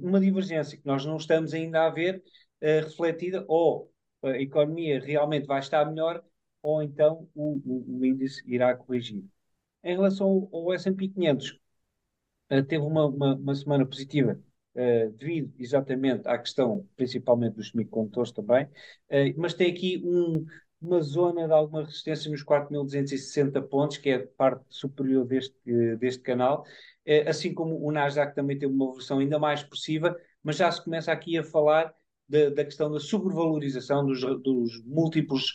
uma 0.00 0.20
divergência 0.20 0.76
que 0.76 0.86
nós 0.86 1.04
não 1.04 1.16
estamos 1.16 1.54
ainda 1.54 1.86
a 1.86 1.90
ver 1.90 2.22
uh, 2.62 2.84
refletida, 2.84 3.44
ou 3.48 3.92
a 4.22 4.30
economia 4.40 5.00
realmente 5.00 5.46
vai 5.46 5.60
estar 5.60 5.84
melhor, 5.84 6.22
ou 6.62 6.82
então 6.82 7.28
o, 7.34 7.60
o, 7.64 7.98
o 7.98 8.04
índice 8.04 8.42
irá 8.46 8.74
corrigir. 8.76 9.24
Em 9.82 9.96
relação 9.96 10.48
ao, 10.52 10.66
ao 10.68 10.72
S&P 10.72 11.08
500, 11.08 11.58
uh, 12.50 12.62
teve 12.64 12.84
uma, 12.84 13.06
uma, 13.06 13.34
uma, 13.34 13.54
semana 13.54 13.86
positiva 13.86 14.40
uh, 14.74 15.10
devido 15.12 15.52
exatamente 15.58 16.28
à 16.28 16.38
questão, 16.38 16.88
principalmente 16.96 17.56
dos 17.56 17.70
semicondutores 17.70 18.32
também, 18.32 18.66
uh, 18.66 19.34
mas 19.36 19.54
tem 19.54 19.70
aqui 19.72 20.02
um, 20.04 20.46
uma 20.82 21.00
zona 21.00 21.46
de 21.46 21.52
alguma 21.52 21.84
resistência 21.84 22.30
nos 22.30 22.42
4.260 22.42 23.60
pontos, 23.62 23.96
que 23.98 24.10
é 24.10 24.14
a 24.16 24.26
parte 24.26 24.64
superior 24.68 25.24
deste, 25.26 25.54
deste 25.98 26.22
canal, 26.22 26.64
assim 27.26 27.52
como 27.54 27.78
o 27.84 27.90
Nasdaq 27.90 28.34
também 28.34 28.58
teve 28.58 28.72
uma 28.72 28.92
versão 28.92 29.18
ainda 29.18 29.38
mais 29.38 29.60
expressiva, 29.60 30.16
mas 30.42 30.56
já 30.56 30.70
se 30.70 30.82
começa 30.82 31.12
aqui 31.12 31.38
a 31.38 31.44
falar 31.44 31.92
da, 32.28 32.50
da 32.50 32.64
questão 32.64 32.90
da 32.90 33.00
sobrevalorização 33.00 34.04
dos, 34.06 34.20
dos 34.42 34.84
múltiplos 34.84 35.52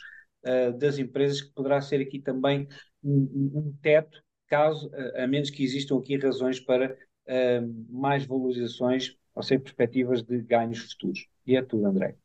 das 0.79 0.97
empresas, 0.97 1.41
que 1.41 1.51
poderá 1.53 1.81
ser 1.81 1.99
aqui 1.99 2.19
também 2.19 2.67
um, 3.03 3.51
um 3.53 3.73
teto 3.81 4.21
caso, 4.47 4.89
a 5.15 5.27
menos 5.27 5.49
que 5.49 5.63
existam 5.63 5.97
aqui 5.97 6.17
razões 6.17 6.59
para 6.59 6.93
uh, 6.93 7.85
mais 7.89 8.25
valorizações 8.25 9.17
ou 9.37 9.43
seja, 9.43 9.61
perspectivas 9.61 10.23
de 10.23 10.41
ganhos 10.41 10.79
futuros. 10.91 11.27
E 11.45 11.55
é 11.55 11.61
tudo, 11.61 11.85
André. 11.85 12.17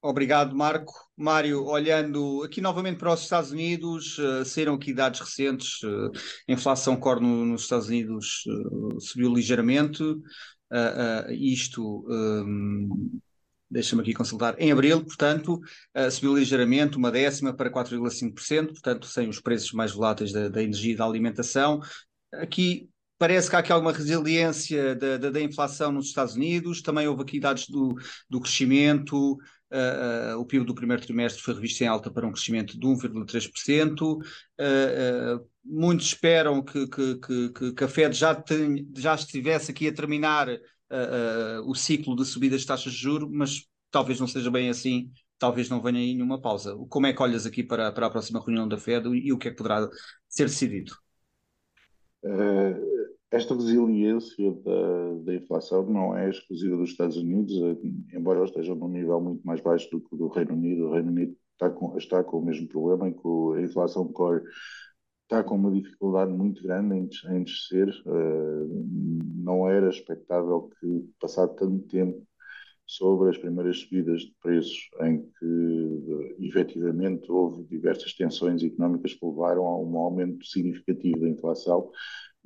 Obrigado, 0.00 0.54
Marco. 0.54 0.92
Mário, 1.16 1.64
olhando 1.64 2.44
aqui 2.44 2.60
novamente 2.60 2.98
para 2.98 3.12
os 3.12 3.22
Estados 3.22 3.50
Unidos, 3.50 4.16
uh, 4.18 4.44
saíram 4.44 4.74
aqui 4.74 4.94
dados 4.94 5.18
recentes. 5.18 5.82
Uh, 5.82 6.12
a 6.48 6.52
inflação 6.52 6.96
core 6.96 7.20
no, 7.20 7.44
nos 7.44 7.62
Estados 7.62 7.88
Unidos 7.88 8.44
uh, 8.46 9.00
subiu 9.00 9.34
ligeiramente. 9.34 10.02
Isto 11.30 12.04
um, 12.08 13.18
deixa-me 13.70 14.02
aqui 14.02 14.12
consultar, 14.12 14.54
em 14.58 14.70
abril, 14.70 15.02
portanto, 15.02 15.58
subiu 16.12 16.36
ligeiramente, 16.36 16.98
uma 16.98 17.10
décima 17.10 17.54
para 17.54 17.70
4,5%, 17.70 18.66
portanto, 18.68 19.06
sem 19.06 19.30
os 19.30 19.40
preços 19.40 19.72
mais 19.72 19.92
voláteis 19.92 20.30
da, 20.30 20.50
da, 20.50 20.62
energia 20.62 20.92
e 20.92 20.96
da 20.96 21.06
alimentação. 21.06 21.80
Aqui 22.34 22.86
parece 23.18 23.48
que 23.48 23.56
há 23.56 23.60
aqui 23.60 23.72
alguma 23.72 23.92
resiliência 23.92 24.94
da, 24.94 25.16
da, 25.16 25.30
da 25.30 25.40
inflação 25.40 25.90
nos 25.90 26.08
Estados 26.08 26.34
Unidos, 26.34 26.82
também 26.82 27.08
houve 27.08 27.22
aqui 27.22 27.40
dados 27.40 27.66
do, 27.66 27.94
do 28.28 28.40
crescimento, 28.40 29.38
o 30.38 30.44
PIB 30.44 30.64
do 30.64 30.74
primeiro 30.74 31.02
trimestre 31.02 31.42
foi 31.42 31.54
revisto 31.54 31.82
em 31.82 31.86
alta 31.86 32.10
para 32.10 32.26
um 32.26 32.32
crescimento 32.32 32.78
de 32.78 32.86
1,3%. 32.86 34.18
muitos 35.64 36.06
esperam 36.06 36.62
que, 36.62 36.86
que, 36.88 37.16
que, 37.52 37.72
que 37.72 37.84
a 37.84 37.88
Fed 37.88 38.16
já, 38.16 38.42
já 38.96 39.14
estivesse 39.14 39.70
aqui 39.70 39.88
a 39.88 39.94
terminar 39.94 40.48
o 41.66 41.74
ciclo 41.74 42.16
de 42.16 42.24
subidas 42.24 42.62
de 42.62 42.66
taxas 42.66 42.92
de 42.92 42.98
juros, 42.98 43.28
mas 43.30 43.68
talvez 43.90 44.18
não 44.20 44.26
seja 44.26 44.50
bem 44.50 44.68
assim, 44.70 45.10
talvez 45.38 45.68
não 45.68 45.80
venha 45.80 45.98
aí 45.98 46.14
nenhuma 46.14 46.40
pausa. 46.40 46.76
Como 46.88 47.06
é 47.06 47.12
que 47.12 47.22
olhas 47.22 47.46
aqui 47.46 47.62
para, 47.62 47.92
para 47.92 48.06
a 48.06 48.10
próxima 48.10 48.40
reunião 48.40 48.68
da 48.68 48.78
Fed 48.78 49.08
e 49.08 49.32
o 49.32 49.38
que 49.38 49.48
é 49.48 49.50
que 49.50 49.56
poderá 49.56 49.88
ser 50.28 50.44
decidido? 50.44 50.92
Uh, 52.22 53.17
esta 53.30 53.54
resiliência 53.54 54.52
da, 54.52 55.14
da 55.24 55.34
inflação 55.34 55.84
não 55.86 56.16
é 56.16 56.30
exclusiva 56.30 56.76
dos 56.76 56.90
Estados 56.90 57.16
Unidos, 57.16 57.52
embora 58.12 58.44
esteja 58.44 58.74
num 58.74 58.88
nível 58.88 59.20
muito 59.20 59.46
mais 59.46 59.60
baixo 59.60 59.90
do 59.90 60.00
que 60.00 60.16
do 60.16 60.28
Reino 60.28 60.54
Unido. 60.54 60.86
O 60.86 60.92
Reino 60.92 61.10
Unido 61.10 61.36
está 61.52 61.68
com, 61.68 61.96
está 61.98 62.24
com 62.24 62.38
o 62.38 62.44
mesmo 62.44 62.66
problema 62.68 63.08
em 63.08 63.12
que 63.12 63.58
a 63.58 63.62
inflação 63.62 64.06
core 64.12 64.42
está 65.24 65.44
com 65.44 65.56
uma 65.56 65.70
dificuldade 65.70 66.32
muito 66.32 66.62
grande 66.62 66.94
em, 66.94 67.08
em 67.36 67.44
descer. 67.44 67.88
Uh, 68.06 68.86
não 69.34 69.68
era 69.68 69.90
expectável 69.90 70.70
que, 70.80 71.10
passado 71.20 71.54
tanto 71.54 71.86
tempo 71.86 72.26
sobre 72.86 73.28
as 73.28 73.36
primeiras 73.36 73.80
subidas 73.80 74.22
de 74.22 74.34
preços, 74.40 74.88
em 75.02 75.20
que 75.20 75.44
uh, 75.44 76.36
efetivamente 76.38 77.30
houve 77.30 77.62
diversas 77.64 78.14
tensões 78.14 78.62
económicas 78.62 79.12
que 79.12 79.26
levaram 79.26 79.66
a 79.66 79.78
um 79.78 79.98
aumento 79.98 80.46
significativo 80.46 81.20
da 81.20 81.28
inflação, 81.28 81.90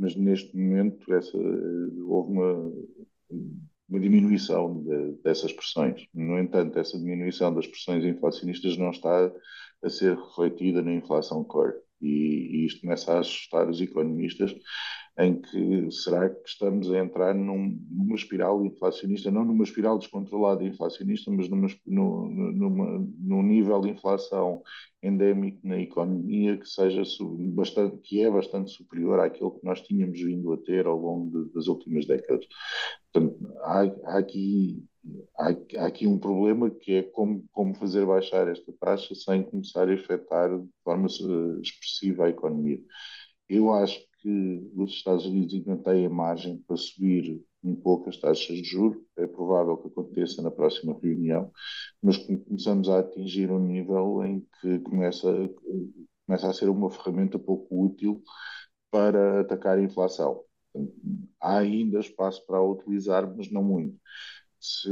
mas 0.03 0.17
neste 0.17 0.57
momento 0.57 1.15
essa, 1.15 1.39
houve 1.39 2.33
uma, 2.33 2.73
uma 3.89 4.01
diminuição 4.01 4.83
de, 4.83 5.13
dessas 5.23 5.53
pressões. 5.53 6.05
No 6.13 6.39
entanto, 6.41 6.77
essa 6.77 6.99
diminuição 6.99 7.55
das 7.55 7.69
pressões 7.69 8.05
inflacionistas 8.05 8.77
não 8.77 8.91
está 8.91 9.33
a 9.81 9.89
ser 9.89 10.17
refletida 10.17 10.83
na 10.83 10.93
inflação 10.93 11.45
core 11.45 11.75
e, 12.01 12.09
e 12.09 12.67
isto 12.67 12.81
começa 12.81 13.13
a 13.13 13.21
assustar 13.21 13.69
os 13.69 13.81
economistas 13.81 14.53
em 15.19 15.41
que 15.41 15.91
será 15.91 16.31
que 16.31 16.49
estamos 16.49 16.91
a 16.91 16.99
entrar 16.99 17.35
num, 17.35 17.79
numa 17.91 18.15
espiral 18.15 18.65
inflacionista, 18.65 19.31
não 19.31 19.45
numa 19.45 19.65
espiral 19.65 19.99
descontrolada 19.99 20.65
inflacionista, 20.65 21.31
mas 21.31 21.49
numa, 21.51 21.69
numa, 21.87 23.07
num 23.19 23.43
nível 23.43 23.81
de 23.83 23.91
inflação 23.91 24.63
endémico 25.03 25.61
na 25.67 25.79
economia 25.79 26.57
que 26.57 26.67
seja 26.67 27.03
bastante, 27.53 27.99
que 27.99 28.23
é 28.23 28.31
bastante 28.31 28.71
superior 28.71 29.21
àquilo 29.21 29.59
que 29.59 29.65
nós 29.65 29.83
tínhamos 29.83 30.19
vindo 30.19 30.53
a 30.53 30.57
ter 30.57 30.87
ao 30.87 30.99
longo 30.99 31.45
de, 31.45 31.53
das 31.53 31.67
últimas 31.67 32.07
décadas. 32.07 32.47
Portanto, 33.13 33.53
há, 33.61 33.83
há 33.83 34.19
aqui 34.19 34.83
há, 35.39 35.51
há, 35.79 35.87
aqui 35.87 36.07
um 36.07 36.19
problema 36.19 36.71
que 36.71 36.95
é 36.95 37.03
como, 37.03 37.45
como 37.53 37.75
fazer 37.75 38.07
baixar 38.07 38.49
esta 38.49 38.73
taxa 38.81 39.15
sem 39.15 39.43
começar 39.43 39.89
a 39.89 39.95
afetar 39.95 40.59
de 40.59 40.69
forma 40.83 41.07
eh, 41.07 41.61
expressiva 41.61 42.25
a 42.25 42.31
economia. 42.31 42.81
Eu 43.49 43.73
acho 43.73 44.01
que 44.23 44.71
os 44.77 44.93
Estados 44.93 45.27
Unidos 45.27 45.53
ainda 45.55 45.77
têm 45.79 46.09
margem 46.09 46.59
para 46.59 46.77
subir 46.77 47.43
um 47.63 47.75
pouco 47.75 48.09
as 48.09 48.17
taxas 48.17 48.57
de 48.57 48.65
juros, 48.65 49.03
é 49.17 49.27
provável 49.27 49.77
que 49.77 49.89
aconteça 49.89 50.41
na 50.43 50.51
próxima 50.51 50.99
reunião, 51.01 51.51
mas 52.01 52.17
começamos 52.17 52.89
a 52.89 53.01
atingir 53.01 53.51
um 53.51 53.59
nível 53.59 54.25
em 54.25 54.47
que 54.61 54.79
começa, 54.81 55.29
começa 56.27 56.49
a 56.49 56.53
ser 56.53 56.69
uma 56.69 56.91
ferramenta 56.91 57.39
pouco 57.39 57.85
útil 57.85 58.23
para 58.91 59.41
atacar 59.41 59.79
a 59.79 59.83
inflação. 59.83 60.43
Há 61.41 61.59
ainda 61.59 62.01
espaço 62.01 62.45
para 62.47 62.59
a 62.59 62.65
utilizar, 62.65 63.33
mas 63.37 63.51
não 63.51 63.63
muito. 63.63 63.97
Se, 64.61 64.89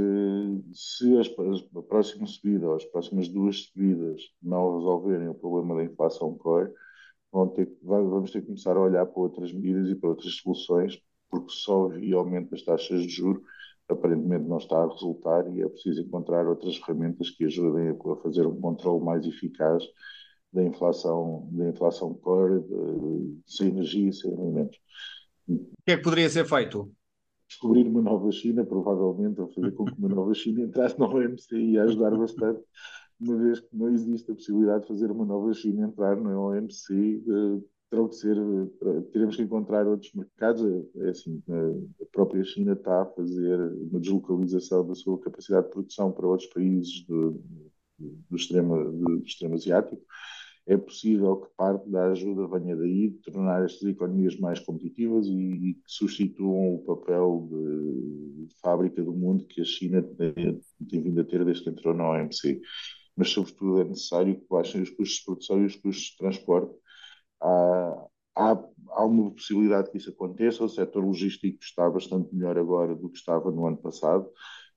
se 0.75 1.17
as, 1.19 1.29
a 1.29 1.83
próxima 1.83 2.27
subida 2.27 2.69
ou 2.69 2.75
as 2.75 2.85
próximas 2.85 3.29
duas 3.29 3.67
subidas 3.67 4.23
não 4.43 4.79
resolverem 4.79 5.29
o 5.29 5.35
problema 5.35 5.77
da 5.77 5.85
inflação 5.85 6.37
core, 6.37 6.73
ter, 7.55 7.69
vamos 7.83 8.31
ter 8.31 8.41
que 8.41 8.47
começar 8.47 8.77
a 8.77 8.81
olhar 8.81 9.07
para 9.07 9.21
outras 9.21 9.53
medidas 9.53 9.89
e 9.89 9.95
para 9.95 10.11
outras 10.11 10.35
soluções, 10.35 11.01
porque 11.31 11.53
só 11.53 11.89
via 11.89 12.17
aumento 12.17 12.51
das 12.51 12.63
taxas 12.63 13.03
de 13.03 13.09
juros 13.09 13.43
aparentemente 13.89 14.49
não 14.49 14.59
está 14.59 14.83
a 14.83 14.87
resultar 14.87 15.53
e 15.53 15.63
é 15.63 15.69
preciso 15.69 16.03
encontrar 16.03 16.47
outras 16.47 16.77
ferramentas 16.77 17.31
que 17.31 17.45
ajudem 17.45 17.89
a 17.89 18.17
fazer 18.23 18.47
um 18.47 18.61
controle 18.61 19.05
mais 19.05 19.27
eficaz 19.27 19.83
da 20.53 20.63
inflação, 20.63 21.49
da 21.53 21.69
inflação 21.69 22.15
core, 22.15 22.65
sem 23.47 23.69
energia 23.69 24.09
e 24.09 24.13
sem 24.13 24.33
alimentos. 24.33 24.79
O 25.49 25.59
que 25.85 25.93
é 25.93 25.97
que 25.97 26.03
poderia 26.03 26.29
ser 26.29 26.45
feito? 26.45 26.91
Descobrir 27.49 27.87
uma 27.87 28.01
nova 28.01 28.31
China, 28.31 28.65
provavelmente, 28.65 29.41
ou 29.41 29.49
fazer 29.49 29.73
com 29.73 29.85
que 29.85 29.99
uma 29.99 30.09
nova 30.09 30.33
China 30.35 30.63
entrasse 30.63 30.99
no 30.99 31.07
OMC 31.07 31.57
e 31.57 31.79
ajudar 31.79 32.17
bastante 32.17 32.61
uma 33.21 33.37
vez 33.37 33.61
que 33.61 33.77
não 33.77 33.89
existe 33.89 34.31
a 34.31 34.35
possibilidade 34.35 34.83
de 34.83 34.89
fazer 34.89 35.11
uma 35.11 35.25
nova 35.25 35.53
China 35.53 35.87
entrar 35.87 36.17
no 36.17 36.49
OMC, 36.49 37.23
uh, 37.27 37.65
terão 37.91 38.09
que 38.09 38.17
ser, 38.17 38.39
uh, 38.39 39.03
teremos 39.13 39.37
que 39.37 39.43
encontrar 39.43 39.87
outros 39.87 40.13
mercados. 40.15 40.63
É, 40.97 41.11
assim, 41.11 41.43
a 42.01 42.05
própria 42.11 42.43
China 42.45 42.73
está 42.73 43.03
a 43.03 43.07
fazer 43.07 43.61
uma 43.91 44.01
deslocalização 44.01 44.87
da 44.87 44.95
sua 44.95 45.21
capacidade 45.21 45.67
de 45.67 45.73
produção 45.73 46.11
para 46.11 46.27
outros 46.27 46.49
países 46.49 47.05
do, 47.07 47.43
do, 47.99 48.37
extremo, 48.37 48.91
do 48.91 49.23
extremo 49.23 49.55
asiático. 49.55 50.03
É 50.67 50.77
possível 50.77 51.37
que 51.37 51.49
parte 51.57 51.89
da 51.91 52.13
ajuda 52.13 52.47
venha 52.47 52.77
daí, 52.77 53.11
de 53.11 53.19
tornar 53.19 53.65
estas 53.65 53.83
economias 53.83 54.39
mais 54.39 54.61
competitivas 54.61 55.27
e, 55.27 55.33
e 55.33 55.75
que 55.75 55.83
substituam 55.87 56.77
o 56.77 56.85
papel 56.85 57.49
de, 57.51 58.47
de, 58.47 58.55
fábrica 58.63 59.03
do 59.03 59.13
mundo 59.13 59.47
que 59.47 59.61
a 59.61 59.65
China 59.65 60.03
tem, 60.03 60.61
tem 60.89 61.03
vindo 61.03 61.21
a 61.21 61.25
ter 61.25 61.45
desde 61.45 61.65
que 61.65 61.71
entrou 61.71 61.93
na 61.93 62.09
OMC 62.11 62.61
mas 63.21 63.29
sobretudo 63.29 63.83
é 63.83 63.85
necessário 63.85 64.35
que 64.35 64.47
baixem 64.49 64.81
os 64.81 64.89
custos 64.89 65.19
de 65.19 65.25
produção 65.27 65.61
e 65.61 65.67
os 65.67 65.77
custos 65.77 66.05
de 66.05 66.17
transporte. 66.17 66.75
Há, 67.39 68.07
há, 68.35 68.65
há 68.93 69.05
uma 69.05 69.31
possibilidade 69.31 69.91
que 69.91 69.99
isso 69.99 70.09
aconteça, 70.09 70.65
o 70.65 70.69
setor 70.71 71.05
logístico 71.05 71.59
está 71.63 71.91
bastante 71.91 72.35
melhor 72.35 72.57
agora 72.57 72.95
do 72.95 73.11
que 73.11 73.19
estava 73.19 73.51
no 73.51 73.67
ano 73.67 73.77
passado, 73.77 74.27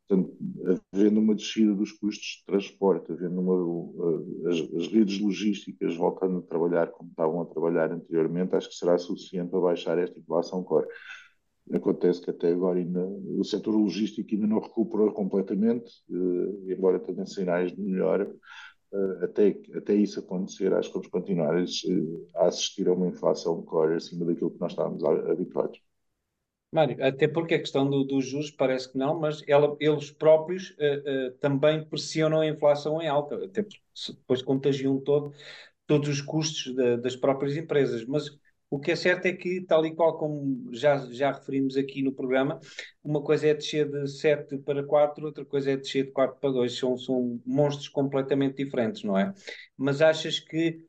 Portanto, 0.06 0.36
havendo 0.94 1.22
uma 1.22 1.34
descida 1.34 1.74
dos 1.74 1.94
custos 1.94 2.40
de 2.40 2.46
transporte, 2.46 3.14
havendo 3.14 3.40
uma, 3.40 4.50
as, 4.50 4.60
as, 4.60 4.88
redes 4.88 5.18
logísticas 5.22 5.96
voltando 5.96 6.40
a 6.40 6.42
trabalhar 6.42 6.88
como 6.88 7.10
estavam 7.10 7.42
a 7.42 7.46
trabalhar 7.46 7.90
anteriormente, 7.90 8.54
acho 8.54 8.68
que 8.68 8.76
será 8.76 8.98
suficiente 8.98 9.50
para 9.50 9.62
baixar 9.62 9.98
esta 9.98 10.20
inflação 10.20 10.62
core. 10.62 10.88
Acontece 11.72 12.22
que 12.22 12.30
até 12.30 12.52
agora 12.52 12.78
ainda, 12.78 13.06
o 13.06 13.44
setor 13.44 13.76
logístico 13.76 14.30
ainda 14.34 14.48
não 14.48 14.60
recuperou 14.60 15.12
completamente, 15.14 16.04
eh, 16.10 16.74
embora 16.74 17.00
tenha 17.00 17.26
sinais 17.26 17.72
de 17.72 17.82
melhora. 17.82 18.30
Eh, 18.94 19.26
até, 19.26 19.58
até 19.76 19.96
isso 19.96 20.20
acontecer, 20.20 20.74
acho 20.74 20.90
que 20.90 20.96
vamos 20.96 21.08
continuar 21.08 21.56
a, 21.56 22.46
assistir 22.48 22.88
a 22.88 22.94
uma 22.94 23.08
inflação 23.08 23.62
core 23.64 23.96
acima 23.96 24.26
daquilo 24.26 24.52
que 24.52 24.60
nós 24.60 24.74
estávamos 24.74 25.04
habituados. 25.04 25.82
Mário, 26.72 27.04
até 27.04 27.28
porque 27.28 27.54
a 27.54 27.60
questão 27.60 27.90
do, 27.90 28.04
dos 28.04 28.26
juros 28.26 28.52
parece 28.52 28.92
que 28.92 28.98
não, 28.98 29.20
mas 29.20 29.42
ela, 29.48 29.78
eles 29.80 30.12
próprios 30.12 30.72
uh, 30.72 31.30
uh, 31.30 31.32
também 31.40 31.84
pressionam 31.86 32.42
a 32.42 32.48
inflação 32.48 33.02
em 33.02 33.08
alta, 33.08 33.36
até 33.36 33.62
porque 33.62 33.80
depois 34.10 34.42
contagiam 34.42 35.00
todo, 35.00 35.32
todos 35.86 36.10
os 36.10 36.20
custos 36.22 36.76
das 37.02 37.16
próprias 37.16 37.56
empresas. 37.56 38.04
Mas 38.06 38.28
o 38.74 38.80
que 38.80 38.90
é 38.90 38.96
certo 38.96 39.28
é 39.28 39.34
que, 39.34 39.62
tal 39.62 39.86
e 39.86 39.94
qual 39.94 40.18
como 40.18 40.74
já, 40.74 40.98
já 41.12 41.32
referimos 41.32 41.78
aqui 41.78 42.02
no 42.02 42.12
programa, 42.12 42.60
uma 43.04 43.22
coisa 43.22 43.46
é 43.50 43.54
descer 43.54 43.88
de 43.88 44.08
7 44.08 44.58
para 44.58 44.84
4, 44.84 45.24
outra 45.28 45.46
coisa 45.46 45.70
é 45.70 45.78
descer 45.78 46.06
de 46.06 46.12
4 46.12 46.40
para 46.40 46.50
2. 46.50 46.76
São, 46.76 46.98
são 46.98 47.40
monstros 47.46 47.88
completamente 47.88 48.66
diferentes, 48.66 49.04
não 49.04 49.16
é? 49.16 49.32
Mas 49.78 50.02
achas 50.02 50.40
que 50.40 50.84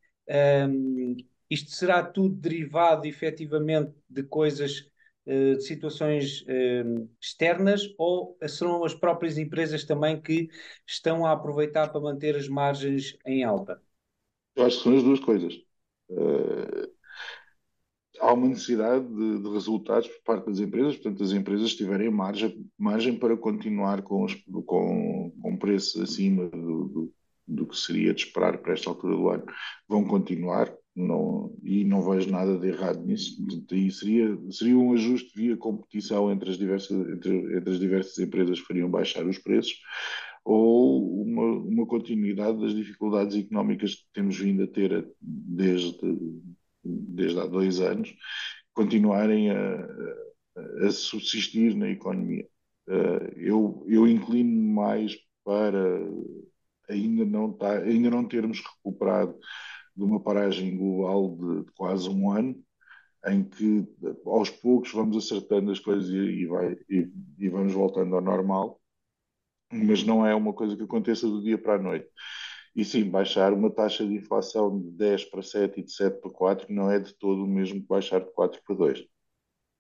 um, 0.67 1.15
isto 1.51 1.73
será 1.73 2.03
tudo 2.03 2.35
derivado 2.35 3.07
efetivamente 3.07 3.93
de 4.09 4.23
coisas, 4.23 4.89
uh, 5.27 5.57
de 5.59 5.61
situações 5.61 6.41
uh, 6.41 7.07
externas 7.21 7.83
ou 7.99 8.35
serão 8.49 8.83
as 8.83 8.95
próprias 8.95 9.37
empresas 9.37 9.85
também 9.85 10.19
que 10.19 10.49
estão 10.87 11.27
a 11.27 11.33
aproveitar 11.33 11.93
para 11.93 12.01
manter 12.01 12.35
as 12.35 12.49
margens 12.49 13.15
em 13.27 13.45
alta? 13.45 13.79
Eu 14.57 14.65
acho 14.65 14.79
que 14.79 14.85
são 14.85 14.97
as 14.97 15.03
duas 15.03 15.21
coisas. 15.21 15.55
Uh 16.09 16.94
há 18.25 18.33
uma 18.33 18.49
necessidade 18.49 19.07
de, 19.07 19.43
de, 19.43 19.49
resultados 19.51 20.09
por 20.09 20.23
parte 20.25 20.47
das 20.47 20.59
empresas, 20.59 20.97
portanto, 20.97 21.23
as 21.23 21.33
empresas 21.33 21.75
tiverem 21.75 22.11
margem, 22.11 22.67
margem 22.79 23.19
para 23.19 23.37
continuar 23.37 24.03
com, 24.03 24.25
os, 24.25 24.35
com, 24.67 25.33
com 25.41 25.57
preços 25.57 26.01
acima 26.01 26.47
do, 26.49 26.89
do, 26.89 27.13
do, 27.47 27.67
que 27.67 27.77
seria 27.77 28.15
de 28.15 28.25
esperar 28.25 28.59
para 28.59 28.73
esta 28.73 28.89
altura 28.89 29.17
do 29.17 29.29
ano, 29.29 29.45
vão 29.87 30.05
continuar 30.05 30.75
não, 30.97 31.55
e 31.63 31.85
não 31.85 32.01
vejo 32.03 32.31
nada 32.31 32.57
de 32.59 32.69
errado 32.69 33.05
nisso. 33.05 33.37
Portanto, 33.37 33.75
aí 33.75 33.91
seria, 33.91 34.39
seria 34.51 34.79
um 34.79 34.93
ajuste 34.95 35.37
via 35.37 35.57
competição 35.57 36.31
entre 36.33 36.51
as, 36.51 36.57
diversas, 36.57 37.09
entre, 37.09 37.57
entre 37.57 37.71
as 37.71 37.79
diversas 37.79 38.19
empresas 38.19 38.61
que 38.61 38.67
fariam 38.67 38.91
baixar 38.91 39.27
os 39.27 39.39
preços 39.39 39.79
ou 40.45 41.23
uma, 41.23 41.45
uma 41.59 41.87
continuidade 41.87 42.61
das 42.61 42.75
dificuldades 42.75 43.37
económicas 43.37 43.95
que 43.95 44.05
temos 44.13 44.39
vindo 44.39 44.63
a 44.63 44.67
ter 44.67 45.09
desde 45.21 45.99
desde 46.85 47.41
há 47.41 47.47
dois 47.47 47.81
anos, 47.81 48.15
continuarem 48.73 49.51
a, 49.51 49.89
a 50.87 50.91
subsistir 50.91 51.75
na 51.75 51.89
economia. 51.89 52.47
Uh, 52.87 53.33
eu, 53.37 53.85
eu 53.89 54.07
inclino 54.07 54.75
mais 54.75 55.17
para 55.45 55.81
ainda 56.89 57.25
não, 57.25 57.53
tá, 57.53 57.79
ainda 57.79 58.11
não 58.11 58.27
termos 58.27 58.61
recuperado 58.61 59.39
de 59.97 60.03
uma 60.03 60.21
paragem 60.21 60.77
global 60.77 61.37
de, 61.37 61.65
de, 61.65 61.73
quase 61.73 62.09
um 62.09 62.31
ano, 62.31 62.57
em 63.27 63.43
que 63.45 63.87
aos 64.27 64.51
poucos 64.51 64.93
vamos 64.93 65.17
acertando 65.17 65.71
as 65.71 65.79
coisas 65.79 66.09
e, 66.11 66.17
e, 66.17 66.47
vai, 66.47 66.77
e, 66.91 67.09
e 67.39 67.49
vamos 67.49 67.73
voltando 67.73 68.15
ao 68.15 68.21
normal, 68.21 68.81
mas 69.73 70.05
não 70.05 70.27
é 70.27 70.35
uma 70.35 70.53
coisa 70.53 70.77
que 70.77 70.83
aconteça 70.83 71.27
do 71.27 71.43
dia 71.43 71.57
para 71.57 71.77
a 71.77 71.83
noite. 71.83 72.09
E 72.77 72.85
sim, 72.85 73.09
baixar 73.09 73.53
uma 73.53 73.71
taxa 73.71 74.05
de 74.05 74.15
inflação 74.15 74.77
de 74.77 74.91
10 74.91 75.27
para 75.27 75.43
7 75.43 75.79
e 75.79 75.85
de 75.85 75.93
7 75.93 76.21
para 76.21 76.31
4 76.31 76.75
não 76.75 76.91
é 76.91 76.99
de 76.99 77.15
todo 77.15 77.45
o 77.45 77.47
mesmo 77.47 77.81
que 77.81 77.87
baixar 77.87 78.21
de 78.21 78.33
4 78.33 78.61
para 78.67 78.75
2. 78.75 79.07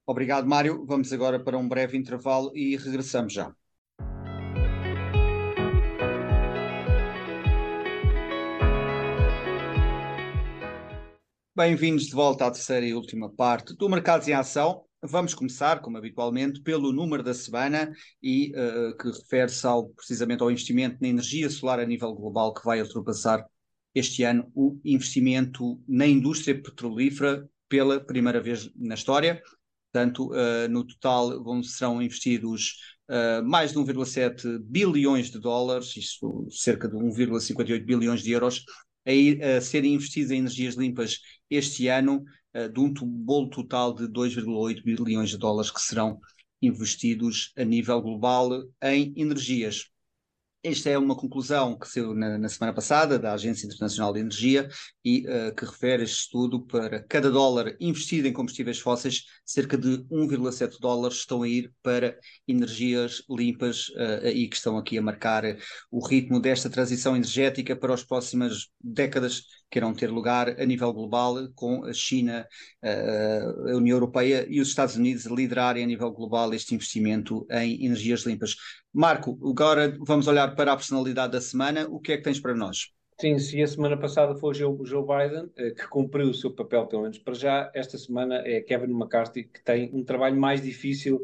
Obrigado, 0.06 0.46
Mário. 0.46 0.86
Vamos 0.86 1.12
agora 1.12 1.42
para 1.42 1.58
um 1.58 1.68
breve 1.68 1.98
intervalo 1.98 2.52
e 2.54 2.76
regressamos 2.76 3.32
já. 3.32 3.52
Bem-vindos 11.56 12.06
de 12.06 12.12
volta 12.12 12.46
à 12.46 12.50
terceira 12.50 12.86
e 12.86 12.94
última 12.94 13.28
parte 13.28 13.74
do 13.76 13.88
Mercados 13.88 14.28
em 14.28 14.34
Ação. 14.34 14.84
Vamos 15.06 15.34
começar, 15.34 15.82
como 15.82 15.98
habitualmente, 15.98 16.62
pelo 16.62 16.90
número 16.90 17.22
da 17.22 17.34
semana 17.34 17.92
e 18.22 18.54
uh, 18.56 18.96
que 18.96 19.08
refere-se 19.08 19.66
ao, 19.66 19.90
precisamente 19.90 20.42
ao 20.42 20.50
investimento 20.50 20.96
na 20.98 21.08
energia 21.08 21.50
solar 21.50 21.78
a 21.78 21.84
nível 21.84 22.14
global 22.14 22.54
que 22.54 22.64
vai 22.64 22.80
ultrapassar 22.80 23.44
este 23.94 24.22
ano 24.22 24.50
o 24.54 24.80
investimento 24.82 25.78
na 25.86 26.06
indústria 26.06 26.54
petrolífera 26.54 27.46
pela 27.68 28.00
primeira 28.00 28.40
vez 28.40 28.70
na 28.74 28.94
história. 28.94 29.42
Portanto, 29.92 30.32
uh, 30.32 30.68
no 30.70 30.86
total 30.86 31.44
vão, 31.44 31.62
serão 31.62 32.00
investidos 32.00 32.78
uh, 33.10 33.44
mais 33.44 33.72
de 33.72 33.78
1,7 33.78 34.58
bilhões 34.60 35.30
de 35.30 35.38
dólares, 35.38 35.94
isto 35.98 36.48
cerca 36.50 36.88
de 36.88 36.96
1,58 36.96 37.84
bilhões 37.84 38.22
de 38.22 38.32
euros, 38.32 38.64
a, 39.06 39.58
a 39.58 39.60
serem 39.60 39.92
investidos 39.92 40.30
em 40.30 40.38
energias 40.38 40.76
limpas 40.76 41.20
este 41.50 41.88
ano, 41.88 42.24
uh, 42.54 42.68
de 42.68 42.80
um 42.80 42.92
bolo 43.08 43.50
total 43.50 43.94
de 43.94 44.04
2,8 44.08 44.82
bilhões 44.82 45.30
de 45.30 45.38
dólares 45.38 45.70
que 45.70 45.80
serão 45.80 46.18
investidos 46.60 47.52
a 47.56 47.64
nível 47.64 48.00
global 48.00 48.50
em 48.82 49.12
energias. 49.16 49.90
Esta 50.66 50.88
é 50.88 50.96
uma 50.96 51.14
conclusão 51.14 51.78
que 51.78 51.86
saiu 51.86 52.14
na, 52.14 52.38
na, 52.38 52.48
semana 52.48 52.72
passada 52.72 53.18
da 53.18 53.34
Agência 53.34 53.66
Internacional 53.66 54.14
de 54.14 54.20
Energia 54.20 54.66
e 55.04 55.26
uh, 55.28 55.54
que 55.54 55.66
refere 55.66 56.04
este 56.04 56.20
estudo 56.20 56.64
para 56.64 57.02
cada 57.02 57.30
dólar 57.30 57.76
investido 57.78 58.26
em 58.26 58.32
combustíveis 58.32 58.78
fósseis, 58.78 59.24
cerca 59.44 59.76
de 59.76 59.98
1,7 60.10 60.80
dólares 60.80 61.18
estão 61.18 61.42
a 61.42 61.48
ir 61.48 61.70
para 61.82 62.18
energias 62.48 63.22
limpas 63.28 63.90
uh, 63.90 64.26
e 64.26 64.48
que 64.48 64.56
estão 64.56 64.78
aqui 64.78 64.96
a 64.96 65.02
marcar 65.02 65.44
o 65.90 66.02
ritmo 66.02 66.40
desta 66.40 66.70
transição 66.70 67.14
energética 67.14 67.76
para 67.76 67.92
as 67.92 68.02
próximas 68.02 68.68
décadas 68.82 69.42
que 69.74 69.78
irão 69.80 69.92
ter 69.92 70.08
lugar 70.08 70.48
a 70.60 70.64
nível 70.64 70.92
global, 70.92 71.34
com 71.52 71.84
a 71.84 71.92
China, 71.92 72.46
a 72.80 73.76
União 73.76 73.96
Europeia 73.96 74.46
e 74.48 74.60
os 74.60 74.68
Estados 74.68 74.94
Unidos 74.94 75.24
liderarem 75.24 75.82
a 75.82 75.86
nível 75.86 76.12
global 76.12 76.54
este 76.54 76.76
investimento 76.76 77.44
em 77.50 77.84
energias 77.84 78.20
limpas. 78.22 78.54
Marco, 78.92 79.36
agora 79.44 79.92
vamos 79.98 80.28
olhar 80.28 80.54
para 80.54 80.72
a 80.72 80.76
personalidade 80.76 81.32
da 81.32 81.40
semana. 81.40 81.88
O 81.88 81.98
que 81.98 82.12
é 82.12 82.16
que 82.16 82.22
tens 82.22 82.38
para 82.38 82.54
nós? 82.54 82.92
Sim, 83.20 83.36
se 83.40 83.60
a 83.60 83.66
semana 83.66 83.96
passada 83.96 84.36
foi 84.36 84.62
o 84.62 84.84
Joe 84.84 85.02
Biden, 85.02 85.50
eh, 85.56 85.70
que 85.72 85.88
cumpriu 85.88 86.28
o 86.28 86.34
seu 86.34 86.52
papel, 86.52 86.86
pelo 86.86 87.02
menos 87.02 87.18
para 87.18 87.34
já, 87.34 87.70
esta 87.74 87.98
semana 87.98 88.42
é 88.44 88.60
Kevin 88.60 88.92
McCarthy, 88.92 89.44
que 89.44 89.62
tem 89.64 89.90
um 89.92 90.04
trabalho 90.04 90.36
mais 90.36 90.62
difícil 90.62 91.20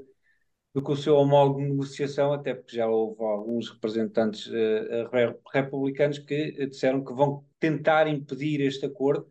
do 0.73 0.83
que 0.83 0.93
o 0.93 0.97
seu 0.97 1.17
homólogo 1.17 1.61
de 1.61 1.69
negociação, 1.69 2.33
até 2.33 2.55
porque 2.55 2.77
já 2.77 2.87
houve 2.87 3.23
alguns 3.23 3.69
representantes 3.69 4.47
uh, 4.47 5.43
republicanos 5.53 6.19
que 6.19 6.67
disseram 6.67 7.05
que 7.05 7.13
vão 7.13 7.45
tentar 7.59 8.07
impedir 8.07 8.61
este 8.61 8.87
acordo 8.87 9.27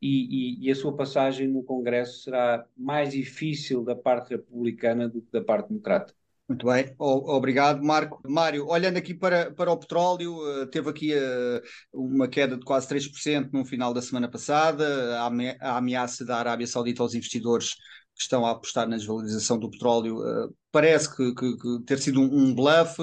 e, 0.00 0.60
e, 0.60 0.66
e, 0.66 0.70
a 0.70 0.74
sua 0.74 0.94
passagem 0.94 1.48
no 1.48 1.62
Congresso 1.64 2.22
será 2.22 2.64
mais 2.76 3.12
difícil 3.12 3.82
da 3.82 3.96
parte 3.96 4.30
republicana 4.30 5.08
do 5.08 5.22
que 5.22 5.32
da 5.32 5.42
parte 5.42 5.68
democrata. 5.68 6.14
Muito 6.48 6.64
bem, 6.64 6.94
obrigado, 6.96 7.82
Marco. 7.82 8.20
Mário, 8.24 8.68
olhando 8.68 8.98
aqui 8.98 9.12
para, 9.12 9.50
para 9.50 9.72
o 9.72 9.76
petróleo, 9.76 10.38
eh, 10.62 10.66
teve 10.66 10.88
aqui 10.88 11.12
uh, 11.12 11.60
uma 11.92 12.28
queda 12.28 12.56
de 12.56 12.64
quase 12.64 12.86
3% 12.86 13.52
no 13.52 13.64
final 13.64 13.92
da 13.92 14.00
semana 14.00 14.30
passada, 14.30 15.18
a 15.18 15.76
ameaça 15.76 16.24
da 16.24 16.36
Arábia 16.36 16.68
Saudita 16.68 17.02
aos 17.02 17.14
investidores 17.14 17.74
que 18.16 18.22
estão 18.22 18.46
a 18.46 18.52
apostar 18.52 18.88
na 18.88 18.96
desvalorização 18.96 19.58
do 19.58 19.70
petróleo 19.70 20.20
uh, 20.20 20.54
parece 20.72 21.14
que, 21.14 21.34
que, 21.34 21.56
que, 21.56 21.82
ter 21.84 21.98
sido 21.98 22.20
um, 22.20 22.48
um 22.48 22.54
bluff. 22.54 22.96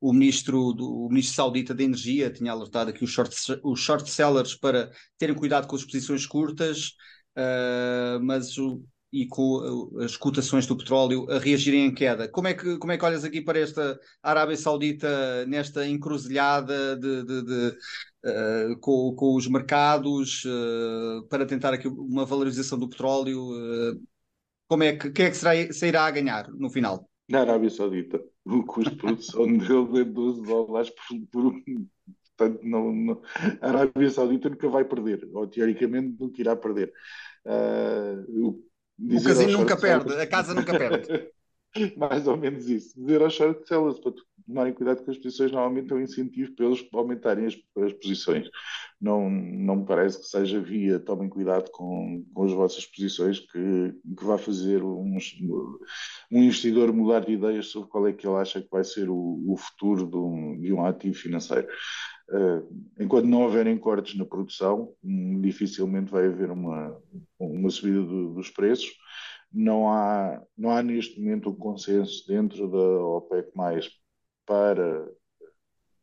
O 0.00 0.12
ministro, 0.12 0.72
do, 0.72 1.06
o 1.06 1.08
ministro 1.08 1.34
saudita 1.34 1.74
da 1.74 1.82
Energia 1.82 2.32
tinha 2.32 2.52
alertado 2.52 2.90
aqui 2.90 3.04
os 3.04 3.10
short, 3.10 3.34
os 3.64 3.80
short 3.80 4.08
sellers 4.08 4.54
para 4.54 4.90
terem 5.18 5.34
cuidado 5.34 5.66
com 5.66 5.74
as 5.74 5.84
posições 5.84 6.24
curtas, 6.26 6.92
uh, 7.36 8.22
mas 8.22 8.56
o, 8.56 8.84
e 9.12 9.26
com 9.26 9.90
as 10.00 10.16
cotações 10.16 10.66
do 10.66 10.76
petróleo 10.76 11.30
a 11.30 11.38
reagirem 11.38 11.86
em 11.86 11.94
queda. 11.94 12.28
Como 12.28 12.48
é 12.48 12.54
que, 12.54 12.78
como 12.78 12.92
é 12.92 12.96
que 12.96 13.04
olhas 13.04 13.24
aqui 13.24 13.42
para 13.42 13.58
esta 13.58 13.98
Arábia 14.22 14.56
Saudita 14.56 15.44
nesta 15.46 15.86
encruzilhada 15.86 16.96
de, 16.96 17.24
de, 17.24 17.42
de 17.42 17.68
uh, 18.24 18.78
com, 18.80 19.14
com, 19.14 19.34
os 19.34 19.46
mercados 19.48 20.44
uh, 20.44 21.26
para 21.28 21.44
tentar 21.44 21.74
aqui 21.74 21.88
uma 21.88 22.24
valorização 22.24 22.78
do 22.78 22.88
petróleo? 22.88 23.50
Uh, 23.50 24.11
como 24.72 24.84
é 24.84 24.96
que, 24.96 25.22
é 25.22 25.28
que 25.28 25.36
será, 25.36 25.70
sairá 25.70 26.06
a 26.06 26.10
ganhar 26.10 26.50
no 26.50 26.70
final? 26.70 27.06
Na 27.28 27.42
Arábia 27.42 27.68
Saudita, 27.68 28.18
o 28.42 28.64
custo 28.64 28.92
de 28.92 28.96
produção 28.96 29.44
dele 29.52 30.00
é 30.00 30.04
12 30.04 30.42
dólares 30.44 30.90
por, 30.90 31.18
por 31.30 31.54
portanto 32.34 32.60
não, 32.64 32.90
não, 32.90 33.22
a 33.60 33.68
Arábia 33.68 34.10
Saudita 34.10 34.48
nunca 34.48 34.68
vai 34.70 34.86
perder, 34.86 35.28
ou 35.34 35.46
teoricamente 35.46 36.16
nunca 36.18 36.40
irá 36.40 36.56
perder. 36.56 36.90
Uh, 37.44 38.64
o 38.98 39.22
casino 39.22 39.58
nunca 39.58 39.76
perde, 39.76 40.14
a 40.14 40.26
casa 40.26 40.54
nunca 40.54 40.72
perde. 40.78 41.06
Mais 41.96 42.26
ou 42.26 42.36
menos 42.36 42.68
isso. 42.68 42.98
Dizer 43.00 43.22
aos 43.22 43.34
short 43.34 43.66
sellers 43.66 43.98
para 43.98 44.12
tomarem 44.46 44.72
cuidado 44.72 45.04
com 45.04 45.10
as 45.10 45.16
posições, 45.16 45.52
normalmente 45.52 45.92
é 45.92 45.96
um 45.96 46.00
incentivo 46.00 46.52
para 46.54 46.66
eles 46.66 46.86
aumentarem 46.92 47.46
as, 47.46 47.56
as, 47.76 47.92
posições. 47.94 48.48
Não, 49.00 49.28
não 49.30 49.76
me 49.76 49.86
parece 49.86 50.20
que 50.20 50.26
seja 50.26 50.60
via 50.60 50.98
tomem 50.98 51.28
cuidado 51.28 51.70
com, 51.70 52.24
com 52.32 52.44
as 52.44 52.52
vossas 52.52 52.86
posições 52.86 53.40
que, 53.40 53.94
que 54.16 54.24
vai 54.24 54.38
fazer 54.38 54.82
um, 54.82 55.16
um 56.30 56.42
investidor 56.42 56.92
mudar 56.92 57.20
de 57.20 57.32
ideias 57.32 57.66
sobre 57.68 57.88
qual 57.88 58.06
é 58.06 58.12
que 58.12 58.26
ele 58.26 58.36
acha 58.36 58.60
que 58.60 58.68
vai 58.70 58.84
ser 58.84 59.08
o, 59.08 59.42
o 59.46 59.56
futuro 59.56 60.06
de 60.06 60.16
um, 60.16 60.60
de 60.60 60.72
um 60.72 60.84
ativo 60.84 61.14
financeiro. 61.14 61.66
Uh, 62.30 62.66
enquanto 62.98 63.26
não 63.26 63.42
houverem 63.42 63.76
cortes 63.76 64.16
na 64.16 64.24
produção, 64.24 64.94
um, 65.04 65.40
dificilmente 65.40 66.10
vai 66.10 66.26
haver 66.26 66.50
uma, 66.50 66.96
uma 67.38 67.70
subida 67.70 68.02
do, 68.02 68.34
dos 68.34 68.50
preços. 68.50 68.90
Não 69.52 69.88
há, 69.88 70.42
não 70.56 70.70
há 70.70 70.82
neste 70.82 71.20
momento 71.20 71.50
um 71.50 71.54
consenso 71.54 72.26
dentro 72.26 72.68
da 72.68 72.78
OPEC 72.78 73.50
mais 73.56 73.90
para 74.46 75.10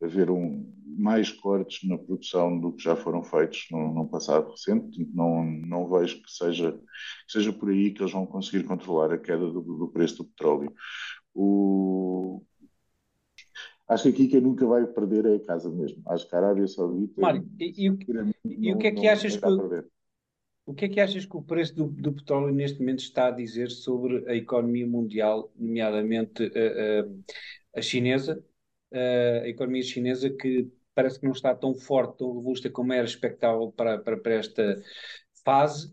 haver 0.01 0.29
um, 0.29 0.71
mais 0.85 1.31
cortes 1.31 1.87
na 1.87 1.97
produção 1.97 2.59
do 2.59 2.73
que 2.73 2.83
já 2.83 2.95
foram 2.95 3.23
feitos 3.23 3.67
no, 3.71 3.93
no 3.93 4.07
passado 4.07 4.51
recente. 4.51 5.05
Não, 5.13 5.43
não 5.43 5.89
vejo 5.89 6.21
que 6.21 6.31
seja, 6.31 6.71
que 6.71 7.31
seja 7.31 7.51
por 7.51 7.69
aí 7.69 7.91
que 7.91 8.01
eles 8.01 8.13
vão 8.13 8.25
conseguir 8.25 8.63
controlar 8.63 9.11
a 9.13 9.17
queda 9.17 9.51
do, 9.51 9.61
do 9.61 9.87
preço 9.89 10.17
do 10.17 10.25
petróleo. 10.25 10.73
O, 11.33 12.43
Acho 13.89 14.03
que 14.03 14.09
aqui 14.09 14.27
quem 14.27 14.41
nunca 14.41 14.67
vai 14.67 14.85
perder 14.85 15.25
é 15.25 15.35
a 15.35 15.39
casa 15.39 15.67
mesmo. 15.67 16.03
Acho 16.05 16.29
que 16.29 16.35
a 16.35 16.37
Arábia 16.37 16.67
Saudita. 16.67 17.19
Mário, 17.19 17.43
e, 17.59 17.87
e, 17.87 17.97
e, 18.45 18.71
o 18.71 18.77
que 18.77 18.85
é 18.85 18.91
que 18.91 19.07
achas 19.07 19.35
que. 19.35 19.45
O 20.69 20.73
que 20.75 20.85
é 20.85 20.89
que 20.89 20.99
achas 20.99 21.25
que 21.25 21.35
o 21.35 21.41
preço 21.41 21.75
do, 21.75 21.87
do, 21.87 22.13
petróleo 22.13 22.53
neste 22.53 22.79
momento 22.79 22.99
está 22.99 23.29
a 23.29 23.31
dizer 23.31 23.71
sobre 23.71 24.23
a 24.29 24.35
economia 24.35 24.85
mundial, 24.85 25.51
nomeadamente 25.55 26.43
uh, 26.43 27.07
uh, 27.07 27.23
a 27.75 27.81
chinesa, 27.81 28.37
uh, 28.93 29.45
a 29.45 29.47
economia 29.47 29.81
chinesa 29.81 30.29
que 30.29 30.71
parece 30.93 31.19
que 31.19 31.25
não 31.25 31.33
está 31.33 31.55
tão 31.55 31.73
forte, 31.73 32.19
tão 32.19 32.31
robusta 32.31 32.69
como 32.69 32.93
era 32.93 33.03
expectável 33.03 33.71
para, 33.71 33.97
para, 33.97 34.15
para 34.15 34.33
esta 34.35 34.79
fase. 35.43 35.91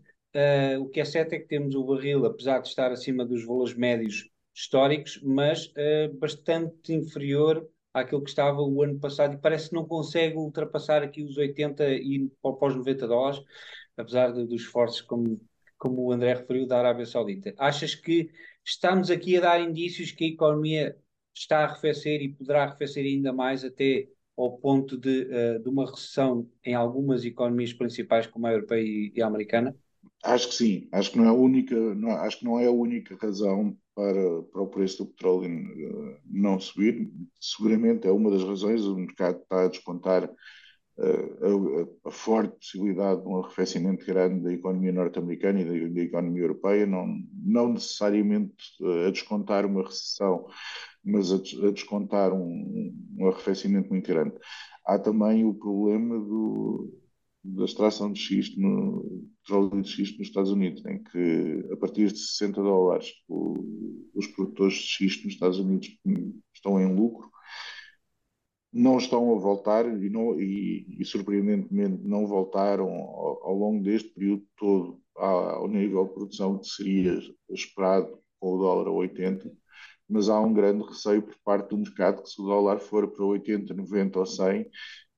o 0.79 0.89
que 0.89 0.99
é 0.99 1.05
certo 1.05 1.33
é 1.33 1.39
que 1.39 1.47
temos 1.47 1.73
o 1.73 1.83
barril, 1.83 2.23
apesar 2.27 2.59
de 2.59 2.67
estar 2.67 2.91
acima 2.91 3.25
dos 3.25 3.43
valores 3.45 3.73
médios 3.73 4.29
históricos, 4.53 5.19
mas 5.23 5.73
bastante 6.19 6.93
inferior 6.93 7.67
àquilo 7.91 8.23
que 8.23 8.29
estava 8.29 8.61
o 8.61 8.83
ano 8.83 8.99
passado 8.99 9.33
e 9.33 9.37
parece 9.37 9.69
que 9.69 9.75
não 9.75 9.87
consegue 9.87 10.35
ultrapassar 10.35 11.01
aqui 11.01 11.23
os 11.23 11.35
80 11.35 11.89
e 11.89 12.29
os 12.43 12.75
90 12.75 13.07
dólares, 13.07 13.41
apesar 13.97 14.31
de, 14.31 14.45
dos 14.45 14.61
esforços, 14.61 15.01
como, 15.01 15.41
como 15.77 16.03
o 16.03 16.11
André 16.11 16.33
referiu, 16.33 16.67
da 16.67 16.79
Arábia 16.79 17.05
Saudita. 17.05 17.53
Achas 17.57 17.95
que 17.95 18.29
estamos 18.63 19.09
aqui 19.09 19.37
a 19.37 19.41
dar 19.41 19.61
indícios 19.61 20.11
que 20.11 20.25
a 20.25 20.27
economia 20.29 20.97
está 21.33 21.59
a 21.59 21.65
arrefecer 21.65 22.21
e 22.21 22.29
poderá 22.29 22.63
arrefecer 22.63 23.05
ainda 23.05 23.33
mais 23.33 23.63
até 23.63 24.07
ao 24.37 24.57
ponto 24.57 24.97
de, 24.97 25.23
uh, 25.23 25.59
de 25.61 25.67
uma 25.67 25.89
recessão 25.89 26.47
em 26.63 26.75
algumas 26.75 27.25
economias 27.25 27.73
principais 27.73 28.27
como 28.27 28.45
a 28.45 28.51
europeia 28.51 28.83
e, 28.83 29.11
e 29.15 29.21
a 29.21 29.27
americana? 29.27 29.75
Acho 30.23 30.49
que 30.49 30.55
sim, 30.55 30.87
acho 30.91 31.11
que 31.11 31.17
não 31.17 31.25
é 31.25 31.29
a 31.29 31.33
única, 31.33 31.75
não, 31.95 32.11
acho 32.11 32.39
que 32.39 32.45
não 32.45 32.59
é 32.59 32.65
a 32.65 32.71
única 32.71 33.15
razão 33.15 33.77
para, 33.95 34.43
para 34.43 34.61
o 34.61 34.67
preço 34.67 34.99
do 34.99 35.09
petróleo 35.09 35.47
eh, 35.47 36.19
não 36.25 36.59
subir. 36.59 37.11
Seguramente 37.39 38.07
é 38.07 38.11
uma 38.11 38.29
das 38.29 38.43
razões, 38.43 38.83
o 38.83 38.95
mercado 38.95 39.39
está 39.41 39.65
a 39.65 39.67
descontar 39.67 40.25
uh, 40.25 40.35
a, 40.99 42.07
a, 42.07 42.11
forte 42.11 42.55
possibilidade 42.57 43.21
de 43.21 43.27
um 43.27 43.37
arrefecimento 43.37 44.05
grande 44.05 44.43
da 44.43 44.51
economia 44.51 44.91
norte-americana 44.91 45.61
e 45.61 45.65
da, 45.65 45.93
da, 45.93 46.01
economia 46.01 46.43
europeia, 46.43 46.87
não, 46.87 47.07
não 47.33 47.73
necessariamente 47.73 48.55
a 49.05 49.11
descontar 49.11 49.65
uma 49.65 49.83
recessão, 49.83 50.47
mas 51.03 51.31
a, 51.31 51.35
a 51.35 51.71
descontar 51.71 52.33
um, 52.33 52.93
um 53.17 53.27
arrefecimento 53.27 53.89
muito 53.89 54.07
grande. 54.07 54.35
Há 54.85 54.97
também 54.97 55.45
o 55.45 55.53
problema 55.53 56.17
do, 56.19 56.91
da 57.43 57.65
extração 57.65 58.11
de 58.11 58.19
xisto 58.19 58.59
no 58.59 59.27
petróleo 59.43 59.81
de 59.81 59.89
xisto 59.89 60.17
nos 60.17 60.27
Estados 60.27 60.51
Unidos, 60.51 60.83
em 60.85 61.03
que 61.03 61.67
a 61.71 61.77
partir 61.77 62.11
de 62.11 62.17
60 62.17 62.61
dólares 62.61 63.11
o, 63.27 63.55
os 64.15 64.25
produtores 64.27 64.73
de 64.73 64.87
xisto 64.87 65.25
nos 65.25 65.33
Estados 65.33 65.59
Unidos 65.59 65.89
estão 66.53 66.81
em 66.81 66.95
lucro 66.95 67.29
não 68.71 68.97
estão 68.97 69.35
a 69.35 69.39
voltar 69.39 69.85
e, 69.85 70.09
não, 70.09 70.39
e, 70.39 70.85
e 70.99 71.05
surpreendentemente 71.05 72.03
não 72.03 72.27
voltaram 72.27 72.89
ao, 72.89 73.43
ao, 73.43 73.55
longo 73.55 73.83
deste 73.83 74.09
período 74.09 74.45
todo 74.57 75.01
ao 75.15 75.67
nível 75.67 76.05
de 76.05 76.13
produção 76.13 76.59
que 76.59 76.67
seria 76.67 77.19
esperado 77.49 78.19
com 78.39 78.53
o 78.53 78.57
dólar 78.59 78.87
a 78.87 78.91
80, 78.91 79.51
mas 80.07 80.29
há 80.29 80.39
um 80.39 80.53
grande 80.53 80.83
receio 80.85 81.23
por 81.23 81.35
parte 81.43 81.69
do 81.69 81.77
mercado 81.77 82.21
que 82.21 82.29
se 82.29 82.41
o 82.41 82.45
dólar 82.45 82.79
for 82.79 83.07
para 83.07 83.25
80, 83.25 83.73
90 83.73 84.19
ou 84.19 84.25
100, 84.25 84.69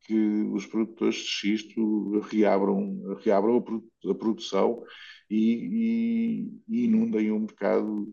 que 0.05 0.43
os 0.53 0.65
produtores 0.65 1.17
de 1.17 1.27
xisto 1.27 2.19
reabram, 2.21 3.17
reabram 3.21 3.63
a, 4.09 4.15
produção 4.15 4.81
e, 5.29 6.49
e, 6.67 6.77
e 6.77 6.85
inundem 6.85 7.31
o 7.31 7.39
mercado 7.39 8.11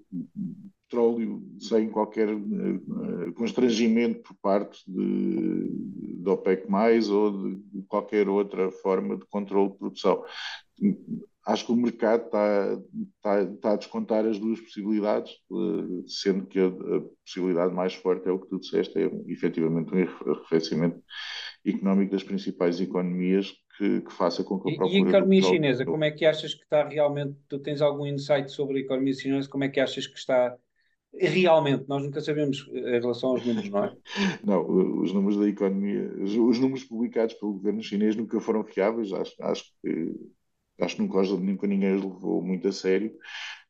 petróleo 0.89 1.43
sem 1.59 1.91
qualquer 1.91 2.29
uh, 2.33 3.33
constrangimento 3.35 4.23
por 4.23 4.37
parte 4.37 4.81
de, 4.87 5.69
de 6.23 6.29
OPEC+, 6.29 6.67
ou 7.11 7.55
de 7.55 7.83
qualquer 7.89 8.29
outra 8.29 8.71
forma 8.71 9.17
de 9.17 9.27
controle 9.27 9.73
de 9.73 9.79
produção. 9.79 10.25
Acho 11.47 11.67
que 11.67 11.73
o 11.73 11.77
mercado 11.77 12.25
está, 12.25 12.79
está, 13.19 13.43
está 13.43 13.73
a 13.73 13.77
descontar 13.77 14.27
as 14.27 14.39
duas 14.39 14.61
possibilidades, 14.61 15.33
uh, 15.51 16.05
sendo 16.09 16.47
que 16.47 16.59
a, 16.59 16.67
a, 16.67 17.01
possibilidade 17.25 17.75
mais 17.75 17.95
forte 17.95 18.29
é 18.29 18.33
o 18.33 18.39
que 18.39 18.49
tu 18.49 18.59
disseste, 18.59 18.99
é 18.99 19.11
efetivamente 19.29 19.93
um 19.95 20.33
arrefecimento 20.33 21.01
económico 21.65 22.13
das 22.13 22.23
principais 22.23 22.81
economias 22.81 23.53
que, 23.77 24.01
que, 24.01 24.13
faça 24.13 24.43
com 24.43 24.59
que 24.61 24.73
a 24.73 24.77
procura... 24.77 24.99
E, 24.99 25.05
a 25.05 25.09
economia 25.09 25.43
chinesa, 25.43 25.85
como 25.85 26.05
é 26.05 26.11
que 26.11 26.25
achas 26.25 26.55
que 26.55 26.63
está 26.63 26.89
realmente, 26.89 27.37
tu 27.49 27.59
tens 27.59 27.81
algum 27.81 28.07
insight 28.07 28.51
sobre 28.51 28.79
a 28.79 28.81
economia 28.83 29.15
chinesa, 29.15 29.49
como 29.49 29.65
é 29.65 29.69
que 29.69 29.81
achas 29.81 30.07
que 30.07 30.19
está 30.19 30.57
realmente, 31.15 31.89
nós 31.89 32.03
nunca 32.03 32.21
sabemos 32.21 32.69
em 32.73 33.01
relação 33.01 33.31
aos 33.31 33.45
números, 33.45 33.71
não 33.71 33.85
é? 33.85 33.97
Não, 34.45 35.01
os 35.01 35.13
números 35.13 35.39
da 35.39 35.49
economia, 35.49 36.11
os, 36.23 36.59
números 36.59 36.85
publicados 36.85 37.35
pelo 37.35 37.55
governo 37.55 37.83
chinês 37.83 38.17
nunca 38.17 38.39
foram 38.41 38.65
fiáveis, 38.65 39.13
acho, 39.13 39.35
acho 39.41 39.65
que 39.83 40.15
acho 40.81 40.97
que 40.97 41.03
nunca, 41.03 41.23
nunca 41.23 41.67
ninguém 41.67 41.95
os 41.95 42.03
levou 42.05 42.43
muito 42.43 42.69
a 42.69 42.73
sério. 42.73 43.15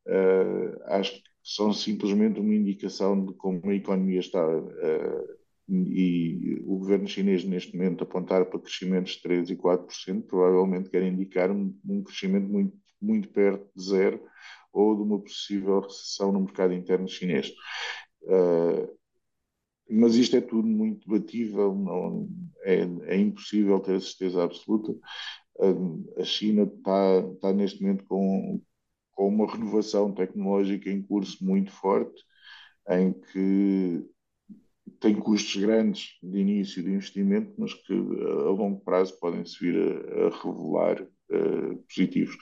Uh, 0.06 0.82
acho 0.86 1.14
que 1.14 1.22
são 1.42 1.72
simplesmente 1.72 2.40
uma 2.40 2.54
indicação 2.54 3.24
de 3.24 3.32
como 3.34 3.70
a 3.70 3.74
economia 3.74 4.20
está 4.20 4.44
uh, 4.44 5.36
e 5.68 6.60
o 6.64 6.78
governo 6.78 7.08
chinês 7.08 7.44
neste 7.44 7.76
momento 7.76 8.04
apontar 8.04 8.46
para 8.46 8.60
crescimentos 8.60 9.12
de 9.12 9.22
3 9.22 9.50
e 9.50 9.56
4%, 9.56 10.26
provavelmente 10.26 10.90
quer 10.90 11.02
indicar 11.02 11.50
um, 11.50 11.76
um 11.84 12.02
crescimento 12.02 12.48
muito, 12.48 12.76
muito 13.00 13.28
perto 13.28 13.68
de 13.74 13.84
zero 13.84 14.20
ou 14.76 14.94
de 14.94 15.02
uma 15.02 15.18
possível 15.18 15.80
recessão 15.80 16.30
no 16.32 16.40
mercado 16.40 16.74
interno 16.74 17.08
chinês. 17.08 17.50
Uh, 18.22 18.96
mas 19.88 20.14
isto 20.16 20.36
é 20.36 20.40
tudo 20.40 20.66
muito 20.66 21.08
debatível, 21.08 21.74
não, 21.74 22.28
é, 22.62 22.80
é 23.14 23.16
impossível 23.16 23.80
ter 23.80 23.94
a 23.94 24.00
certeza 24.00 24.44
absoluta. 24.44 24.92
Uh, 25.56 26.20
a 26.20 26.24
China 26.24 26.64
está, 26.64 27.20
está 27.34 27.52
neste 27.52 27.80
momento 27.80 28.04
com, 28.04 28.60
com 29.12 29.28
uma 29.28 29.50
renovação 29.50 30.12
tecnológica 30.12 30.90
em 30.90 31.02
curso 31.02 31.44
muito 31.44 31.72
forte, 31.72 32.22
em 32.90 33.12
que 33.12 34.04
tem 35.00 35.14
custos 35.14 35.56
grandes 35.56 36.18
de 36.22 36.38
início 36.38 36.82
de 36.82 36.90
investimento, 36.90 37.52
mas 37.58 37.72
que 37.74 37.92
a 37.92 38.50
longo 38.50 38.80
prazo 38.80 39.18
podem 39.18 39.44
se 39.44 39.58
vir 39.58 39.76
a, 39.76 40.26
a 40.26 40.42
revelar 40.42 41.02
uh, 41.02 41.76
positivos. 41.88 42.36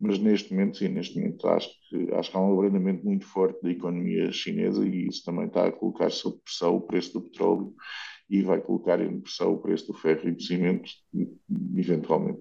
Mas 0.00 0.18
neste 0.18 0.52
momento, 0.52 0.78
sim, 0.78 0.88
neste 0.88 1.18
momento 1.18 1.48
acho 1.48 1.68
que, 1.88 2.14
acho 2.14 2.30
que 2.30 2.36
há 2.36 2.40
um 2.40 2.52
abrandamento 2.52 3.04
muito 3.04 3.26
forte 3.26 3.60
da 3.62 3.70
economia 3.70 4.30
chinesa 4.30 4.86
e 4.86 5.08
isso 5.08 5.24
também 5.24 5.46
está 5.46 5.66
a 5.66 5.72
colocar 5.72 6.10
sob 6.10 6.38
pressão 6.44 6.76
o 6.76 6.80
preço 6.80 7.14
do 7.14 7.22
petróleo 7.22 7.74
e 8.30 8.42
vai 8.42 8.60
colocar 8.60 9.00
em 9.00 9.20
pressão 9.20 9.54
o 9.54 9.58
preço 9.58 9.88
do 9.88 9.94
ferro 9.94 10.28
e 10.28 10.32
do 10.32 10.42
cimento, 10.42 10.88
eventualmente. 11.76 12.40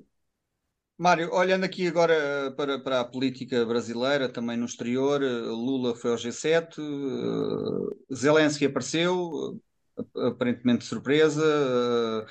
Mário, 1.00 1.32
olhando 1.32 1.64
aqui 1.64 1.88
agora 1.88 2.14
eh, 2.14 2.52
para, 2.52 2.80
para 2.80 3.00
a 3.02 3.06
política 3.06 3.64
brasileira, 3.66 4.28
também 4.28 4.58
no 4.58 4.66
exterior, 4.66 5.22
eh, 5.22 5.28
Lula 5.28 5.96
foi 5.96 6.10
ao 6.12 6.18
G7, 6.18 6.82
Zelensky 8.14 8.66
apareceu, 8.66 9.62
aparentemente 10.16 10.80
de 10.80 10.86
surpresa, 10.86 12.26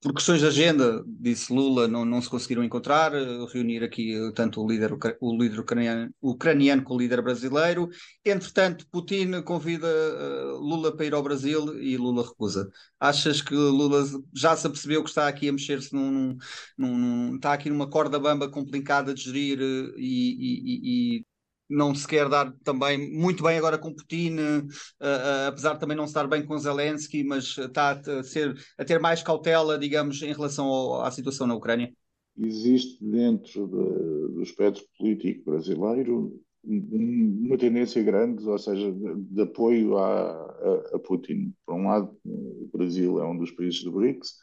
por 0.00 0.12
questões 0.14 0.40
de 0.40 0.46
agenda, 0.46 1.02
disse 1.06 1.52
Lula, 1.52 1.88
não, 1.88 2.04
não 2.04 2.20
se 2.20 2.28
conseguiram 2.28 2.62
encontrar, 2.62 3.14
eh, 3.14 3.46
reunir 3.52 3.82
aqui 3.82 4.14
eh, 4.14 4.30
tanto 4.32 4.62
o 4.62 4.68
líder, 4.68 4.92
o 5.20 5.36
líder 5.36 5.60
ucraniano, 5.60 6.14
ucraniano 6.20 6.82
como 6.82 6.98
o 6.98 7.02
líder 7.02 7.22
brasileiro. 7.22 7.88
Entretanto, 8.24 8.86
Putin 8.90 9.42
convida 9.42 9.86
uh, 9.86 10.58
Lula 10.58 10.94
para 10.94 11.06
ir 11.06 11.14
ao 11.14 11.22
Brasil 11.22 11.80
e 11.80 11.96
Lula 11.96 12.26
recusa. 12.26 12.70
Achas 13.00 13.40
que 13.40 13.54
Lula 13.54 14.04
já 14.34 14.54
se 14.56 14.66
apercebeu 14.66 15.02
que 15.02 15.08
está 15.08 15.28
aqui 15.28 15.48
a 15.48 15.52
mexer-se 15.52 15.92
num, 15.94 16.36
num, 16.76 16.98
num, 16.98 17.36
está 17.36 17.52
aqui 17.52 17.70
numa 17.70 17.88
corda 17.88 18.18
bamba 18.18 18.50
complicada 18.50 19.14
de 19.14 19.22
gerir 19.22 19.60
e, 19.96 19.96
e, 19.96 21.18
e 21.18 21.26
não 21.68 21.94
se 21.94 22.06
quer 22.06 22.28
dar 22.28 22.52
também 22.64 23.10
muito 23.12 23.42
bem 23.42 23.58
agora 23.58 23.78
com 23.78 23.92
Putin, 23.92 24.36
uh, 24.38 24.64
uh, 24.64 25.48
apesar 25.48 25.74
de 25.74 25.80
também 25.80 25.96
não 25.96 26.04
estar 26.04 26.26
bem 26.26 26.44
com 26.44 26.58
Zelensky, 26.58 27.24
mas 27.24 27.56
está 27.58 27.90
a, 27.92 28.22
ser, 28.22 28.56
a 28.78 28.84
ter 28.84 29.00
mais 29.00 29.22
cautela, 29.22 29.78
digamos, 29.78 30.22
em 30.22 30.32
relação 30.32 30.66
ao, 30.66 31.02
à 31.02 31.10
situação 31.10 31.46
na 31.46 31.54
Ucrânia? 31.54 31.92
Existe 32.38 33.02
dentro 33.02 33.66
de, 33.66 34.34
do 34.34 34.42
espectro 34.42 34.84
político 34.98 35.50
brasileiro 35.50 36.40
uma 36.68 37.56
tendência 37.56 38.02
grande, 38.02 38.44
ou 38.48 38.58
seja, 38.58 38.92
de, 38.92 39.40
apoio 39.40 39.96
a, 39.96 40.32
a, 40.32 40.96
a, 40.96 40.98
Putin. 40.98 41.54
Por 41.64 41.76
um 41.76 41.86
lado, 41.86 42.16
o 42.24 42.68
Brasil 42.72 43.20
é 43.20 43.24
um 43.24 43.38
dos 43.38 43.52
países 43.52 43.84
do 43.84 43.92
BRICS, 43.92 44.34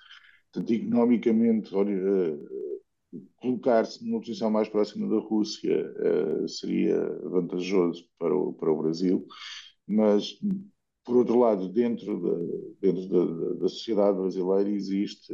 portanto, 0.52 0.74
economicamente 0.74 1.70
colocar-se 3.38 4.04
numa 4.04 4.20
posição 4.20 4.50
mais 4.50 4.70
próxima 4.70 5.08
da 5.08 5.20
Rússia 5.20 5.86
uh, 5.86 6.48
seria 6.48 6.98
vantajoso 7.24 8.06
para 8.18 8.36
o, 8.36 8.54
para 8.54 8.72
o 8.72 8.82
Brasil, 8.82 9.26
mas, 9.88 10.40
por 11.06 11.18
outro 11.18 11.40
lado, 11.40 11.70
dentro 11.70 12.20
da, 12.22 12.66
dentro 12.82 13.08
da, 13.10 13.54
da 13.56 13.70
sociedade 13.70 14.18
brasileira 14.18 14.70
existe 14.70 15.34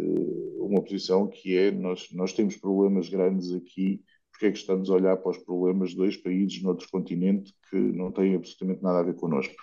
uma 0.58 0.82
posição 0.82 1.28
que 1.28 1.56
é 1.56 1.72
nós, 1.72 2.08
nós 2.12 2.34
temos 2.34 2.58
problemas 2.58 3.10
grandes 3.10 3.54
aqui 3.54 4.02
porque 4.40 4.46
é 4.46 4.52
que 4.54 4.58
estamos 4.58 4.90
a 4.90 4.94
olhar 4.94 5.18
para 5.18 5.32
os 5.32 5.38
problemas 5.40 5.90
de 5.90 5.98
dois 5.98 6.16
países 6.16 6.64
noutro 6.64 6.88
continente 6.90 7.54
que 7.70 7.76
não 7.76 8.10
têm 8.10 8.36
absolutamente 8.36 8.82
nada 8.82 9.00
a 9.00 9.04
ver 9.04 9.16
connosco. 9.16 9.54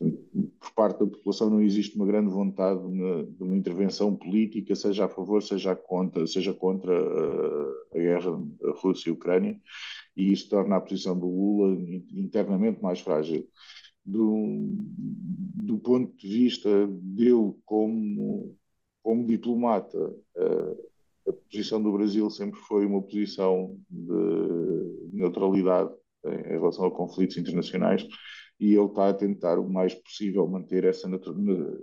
Por 0.00 0.72
parte 0.74 1.00
da 1.00 1.06
população 1.06 1.50
não 1.50 1.60
existe 1.60 1.96
uma 1.96 2.06
grande 2.06 2.30
vontade 2.30 2.80
de 2.80 3.42
uma 3.42 3.54
intervenção 3.54 4.16
política, 4.16 4.74
seja 4.74 5.04
a 5.04 5.08
favor, 5.08 5.42
seja 5.42 5.76
contra, 5.76 6.26
seja 6.26 6.54
contra 6.54 6.98
a 7.94 7.98
guerra 7.98 8.42
Rússia 8.76 9.10
e 9.10 9.12
Ucrânia, 9.12 9.60
e 10.16 10.32
isso 10.32 10.48
torna 10.48 10.76
a 10.76 10.80
posição 10.80 11.18
do 11.18 11.26
Lula 11.26 11.78
internamente 12.10 12.82
mais 12.82 13.00
frágil. 13.00 13.46
Do, 14.02 14.74
do 15.62 15.78
ponto 15.78 16.16
de 16.16 16.26
vista 16.26 16.86
dele 16.88 17.54
como, 17.66 18.56
como 19.02 19.26
diplomata, 19.26 19.98
uh, 19.98 20.91
a 21.26 21.32
posição 21.32 21.82
do 21.82 21.92
Brasil 21.92 22.28
sempre 22.30 22.58
foi 22.60 22.86
uma 22.86 23.02
posição 23.02 23.76
de 23.88 25.10
neutralidade 25.12 25.90
em 26.24 26.50
relação 26.50 26.86
a 26.86 26.90
conflitos 26.90 27.36
internacionais 27.36 28.06
e 28.60 28.74
ele 28.74 28.86
está 28.86 29.08
a 29.08 29.14
tentar 29.14 29.58
o 29.58 29.68
mais 29.68 29.94
possível 29.94 30.46
manter 30.46 30.84
essa, 30.84 31.08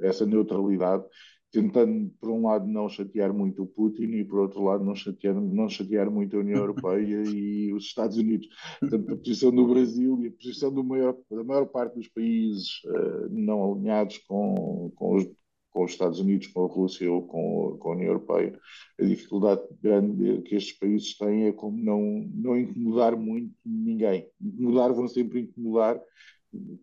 essa 0.02 0.26
neutralidade, 0.26 1.04
tentando, 1.52 2.10
por 2.22 2.30
um 2.30 2.48
lado, 2.48 2.68
não 2.68 2.88
chatear 2.88 3.34
muito 3.34 3.64
o 3.64 3.68
Putin 3.68 4.04
e, 4.14 4.24
por 4.24 4.40
outro 4.40 4.64
lado, 4.64 4.86
não 4.86 4.96
chatear, 4.96 5.36
não 5.36 5.68
chatear 5.68 6.10
muito 6.10 6.38
a 6.38 6.40
União 6.40 6.56
Europeia 6.60 7.24
e 7.28 7.74
os 7.74 7.86
Estados 7.86 8.18
Unidos. 8.18 8.48
Portanto, 8.80 9.12
a 9.12 9.18
posição 9.18 9.52
do 9.52 9.68
Brasil 9.68 10.24
e 10.24 10.28
a 10.28 10.32
posição 10.32 10.72
maior, 10.84 11.18
da 11.30 11.44
maior 11.44 11.66
parte 11.66 11.96
dos 11.96 12.08
países 12.08 12.82
uh, 12.86 13.30
não 13.30 13.74
alinhados 13.74 14.18
com, 14.20 14.92
com 14.96 15.16
os 15.16 15.28
com 15.72 15.84
os 15.84 15.92
Estados 15.92 16.20
Unidos, 16.20 16.48
com 16.48 16.66
a 16.66 16.68
Rússia 16.68 17.12
ou 17.12 17.26
com, 17.26 17.78
com 17.80 17.90
a 17.90 17.96
União 17.96 18.08
Europeia. 18.08 18.60
A 19.00 19.04
dificuldade 19.04 19.62
grande 19.82 20.42
que 20.44 20.56
estes 20.56 20.78
países 20.78 21.18
têm 21.18 21.46
é 21.46 21.52
como 21.52 21.78
não, 21.78 22.02
não 22.34 22.58
incomodar 22.58 23.16
muito 23.16 23.54
ninguém. 23.66 24.28
Incomodar 24.42 24.94
vão 24.94 25.08
sempre 25.08 25.42
incomodar 25.42 26.00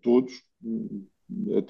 todos. 0.02 0.32
A, 1.56 1.62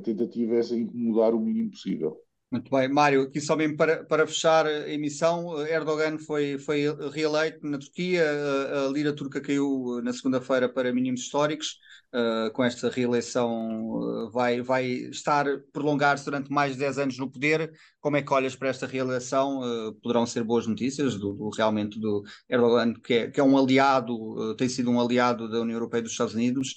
tentativa 0.00 0.54
é 0.56 0.74
incomodar 0.74 1.34
o 1.34 1.40
mínimo 1.40 1.70
possível. 1.70 2.18
Muito 2.52 2.70
bem, 2.70 2.86
Mário, 2.86 3.22
aqui 3.22 3.40
só 3.40 3.56
mesmo 3.56 3.78
para, 3.78 4.04
para 4.04 4.26
fechar 4.26 4.66
a 4.66 4.86
emissão, 4.90 5.58
Erdogan 5.66 6.18
foi, 6.18 6.58
foi 6.58 6.82
reeleito 7.10 7.66
na 7.66 7.78
Turquia, 7.78 8.22
a, 8.22 8.84
a 8.84 8.88
lira 8.88 9.10
turca 9.16 9.40
caiu 9.40 10.02
na 10.04 10.12
segunda-feira 10.12 10.68
para 10.68 10.92
mínimos 10.92 11.22
históricos, 11.22 11.78
uh, 12.14 12.52
com 12.52 12.62
esta 12.62 12.90
reeleição 12.90 13.88
uh, 14.26 14.30
vai, 14.30 14.60
vai 14.60 14.84
estar, 14.86 15.46
prolongar-se 15.72 16.26
durante 16.26 16.52
mais 16.52 16.74
de 16.74 16.80
10 16.80 16.98
anos 16.98 17.18
no 17.18 17.30
poder, 17.30 17.72
como 18.00 18.18
é 18.18 18.22
que 18.22 18.34
olhas 18.34 18.54
para 18.54 18.68
esta 18.68 18.86
reeleição? 18.86 19.60
Uh, 19.60 19.94
poderão 20.02 20.26
ser 20.26 20.44
boas 20.44 20.66
notícias 20.66 21.16
do, 21.16 21.32
do 21.32 21.48
realmente 21.48 21.98
do 21.98 22.22
Erdogan, 22.50 22.92
que 22.92 23.14
é, 23.14 23.30
que 23.30 23.40
é 23.40 23.42
um 23.42 23.56
aliado, 23.56 24.54
tem 24.56 24.68
sido 24.68 24.90
um 24.90 25.00
aliado 25.00 25.48
da 25.48 25.62
União 25.62 25.76
Europeia 25.76 26.00
e 26.00 26.02
dos 26.02 26.12
Estados 26.12 26.34
Unidos, 26.34 26.76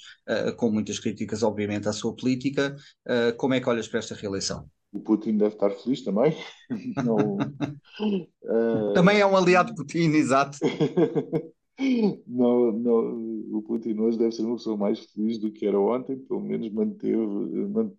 com 0.56 0.72
muitas 0.72 1.00
críticas 1.00 1.44
obviamente 1.44 1.90
à 1.90 1.92
sua 1.92 2.16
política, 2.16 2.76
como 3.38 3.54
é 3.54 3.60
que 3.60 3.68
olhas 3.70 3.90
para 3.90 4.00
esta 4.00 4.16
reeleição? 4.16 4.70
O 4.95 4.99
Putin 5.01 5.38
deve 5.38 5.55
estar 5.55 5.69
feliz 5.71 6.03
também. 6.03 6.34
Não, 7.05 7.38
uh... 7.38 8.93
Também 8.93 9.19
é 9.19 9.25
um 9.25 9.36
aliado 9.36 9.75
Putin, 9.75 10.12
exato. 10.13 10.58
não, 12.25 12.71
não, 12.71 13.58
o 13.58 13.62
Putin 13.62 13.99
hoje 13.99 14.17
deve 14.17 14.31
ser 14.31 14.43
uma 14.43 14.55
pessoa 14.55 14.77
mais 14.77 14.99
feliz 15.12 15.38
do 15.38 15.51
que 15.51 15.65
era 15.65 15.77
ontem, 15.77 16.17
pelo 16.17 16.39
menos 16.39 16.71
manteve, 16.71 17.17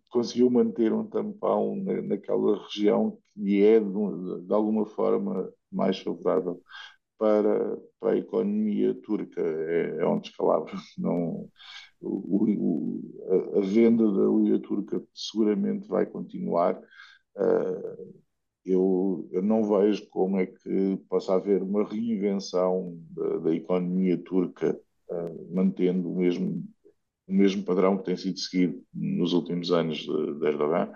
conseguiu 0.09 0.49
manter 0.49 0.95
um 0.95 1.05
tampão 1.05 1.77
na, 1.77 2.01
naquela 2.01 2.65
região 2.65 3.19
que 3.35 3.63
é, 3.63 3.79
de, 3.79 4.41
de, 4.47 4.53
alguma 4.55 4.87
forma, 4.87 5.53
mais 5.71 5.99
favorável 5.99 6.63
para, 7.19 7.77
para 8.01 8.13
a 8.13 8.17
economia 8.17 8.95
turca. 8.95 9.43
É, 9.43 9.99
é 10.01 10.07
um 10.07 10.21
descalabro. 10.21 10.75
Não, 10.97 11.47
o, 12.01 12.45
o, 12.45 13.59
a, 13.59 13.61
venda 13.61 14.05
da 14.11 14.29
lira 14.29 14.59
turca 14.61 15.03
seguramente 15.15 15.89
vai 15.89 16.07
continuar. 16.07 16.79
Uh, 17.37 18.15
eu, 18.65 19.29
eu, 19.31 19.43
não 19.43 19.63
vejo 19.65 20.09
como 20.09 20.39
é 20.39 20.47
que 20.47 20.97
possa 21.09 21.35
haver 21.35 21.63
uma 21.63 21.85
reinvenção 21.85 22.99
da, 23.11 23.39
da 23.39 23.55
economia 23.55 24.19
turca 24.19 24.79
uh, 25.09 25.55
mantendo 25.55 26.11
o 26.11 26.17
mesmo, 26.17 26.65
o 27.29 27.33
mesmo 27.33 27.65
padrão 27.65 27.97
que 27.97 28.05
tem 28.05 28.17
sido 28.17 28.39
seguido 28.39 28.83
nos 28.93 29.33
últimos 29.33 29.71
anos 29.71 29.99
de, 29.99 30.35
de 30.39 30.47
Erdogan 30.47 30.93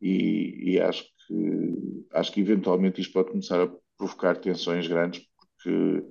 e, 0.00 0.72
e, 0.72 0.80
acho 0.80 1.04
que 1.26 2.06
acho 2.12 2.32
que 2.32 2.40
eventualmente 2.40 3.00
isto 3.00 3.12
pode 3.12 3.30
começar 3.30 3.62
a 3.62 3.72
provocar 3.98 4.36
tensões 4.36 4.86
grandes 4.86 5.22
porque 5.36 6.04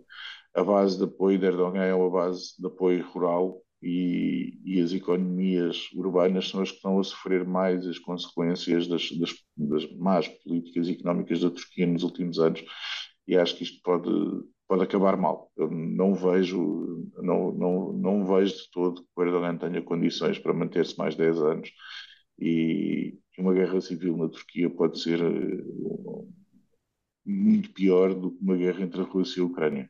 a 0.54 0.64
base 0.64 0.98
de 0.98 1.06
apoio 1.06 1.40
de 1.40 1.46
Erdogan 1.46 1.84
é 1.84 1.94
uma 1.94 2.10
base 2.10 2.54
de 2.60 2.68
apoio 2.68 3.06
rural 3.08 3.62
e, 3.82 4.60
e, 4.66 4.82
as 4.82 4.92
economias 4.92 5.90
urbanas 5.94 6.50
são 6.50 6.62
as 6.62 6.70
que 6.70 6.78
estão 6.78 7.00
a 7.00 7.04
sofrer 7.04 7.46
mais 7.46 7.88
as 7.88 7.98
consequências 7.98 8.88
das, 8.88 9.10
das, 9.12 9.34
das 9.56 9.98
más 9.98 10.28
políticas 10.28 10.90
económicas 10.90 11.40
da 11.40 11.50
Turquia 11.50 11.88
nos 11.88 12.04
últimos 12.04 12.40
anos 12.40 12.64
e 13.26 13.38
acho 13.38 13.56
que 13.56 13.64
isto 13.64 13.82
pode, 13.84 14.10
pode 14.68 14.84
acabar 14.84 15.16
mal. 15.16 15.52
Eu 15.56 15.70
não 15.70 16.14
vejo, 16.14 17.10
não, 17.18 17.52
não, 17.52 17.94
não 17.94 18.26
vejo 18.26 18.56
de 18.56 18.72
todo 18.72 19.02
que 19.02 19.08
o 19.16 19.24
Erdogan 19.24 19.58
tenha 19.58 19.82
condições 19.82 20.38
para 20.40 20.54
manter-se 20.54 20.98
mais 20.98 21.16
10 21.16 21.38
anos 21.38 21.72
e 22.40 23.18
uma 23.38 23.54
guerra 23.54 23.80
civil 23.80 24.18
na 24.18 24.28
Turquia 24.28 24.70
pode 24.70 25.00
ser 25.00 25.22
eh, 25.22 25.64
muito 27.26 27.72
pior 27.72 28.14
do 28.14 28.32
que 28.32 28.44
uma 28.44 28.58
guerra 28.58 28.82
entre 28.82 29.02
a 29.02 29.06
Rússia 29.06 29.40
e 29.40 29.44
a 29.44 29.46
Ucrânia. 29.46 29.90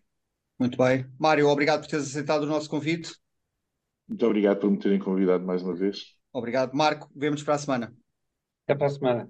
Muito 0.60 0.78
bem. 0.78 1.06
Mário, 1.18 1.48
obrigado 1.48 1.82
por 1.82 1.88
teres 1.88 2.08
aceitado 2.08 2.44
o 2.44 2.48
nosso 2.48 2.70
convite. 2.70 3.14
Muito 4.10 4.26
obrigado 4.26 4.60
por 4.60 4.72
me 4.72 4.80
terem 4.80 4.98
convidado 4.98 5.46
mais 5.46 5.62
uma 5.62 5.76
vez. 5.76 6.16
Obrigado, 6.34 6.74
Marco. 6.74 7.10
Vemos 7.16 7.44
para 7.44 7.54
a 7.54 7.60
semana. 7.60 7.96
Até 8.66 8.76
para 8.76 8.88
a 8.88 8.90
semana. 8.90 9.30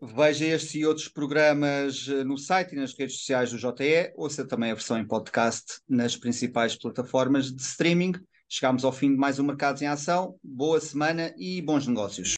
Veja 0.00 0.46
estes 0.46 0.76
e 0.76 0.86
outros 0.86 1.08
programas 1.08 2.06
eh, 2.08 2.24
no 2.24 2.38
site 2.38 2.72
e 2.72 2.76
nas 2.76 2.96
redes 2.96 3.18
sociais 3.18 3.50
do 3.50 3.58
JE. 3.58 4.12
Ouça 4.16 4.46
também 4.46 4.70
a 4.70 4.74
versão 4.74 4.98
em 4.98 5.06
podcast 5.06 5.80
nas 5.88 6.16
principais 6.16 6.74
plataformas 6.76 7.52
de 7.52 7.60
streaming. 7.60 8.12
Chegamos 8.48 8.84
ao 8.84 8.92
fim 8.92 9.10
de 9.10 9.18
mais 9.18 9.38
um 9.38 9.44
Mercados 9.44 9.82
em 9.82 9.86
Ação. 9.86 10.36
Boa 10.42 10.80
semana 10.80 11.34
e 11.36 11.60
bons 11.60 11.86
negócios. 11.86 12.34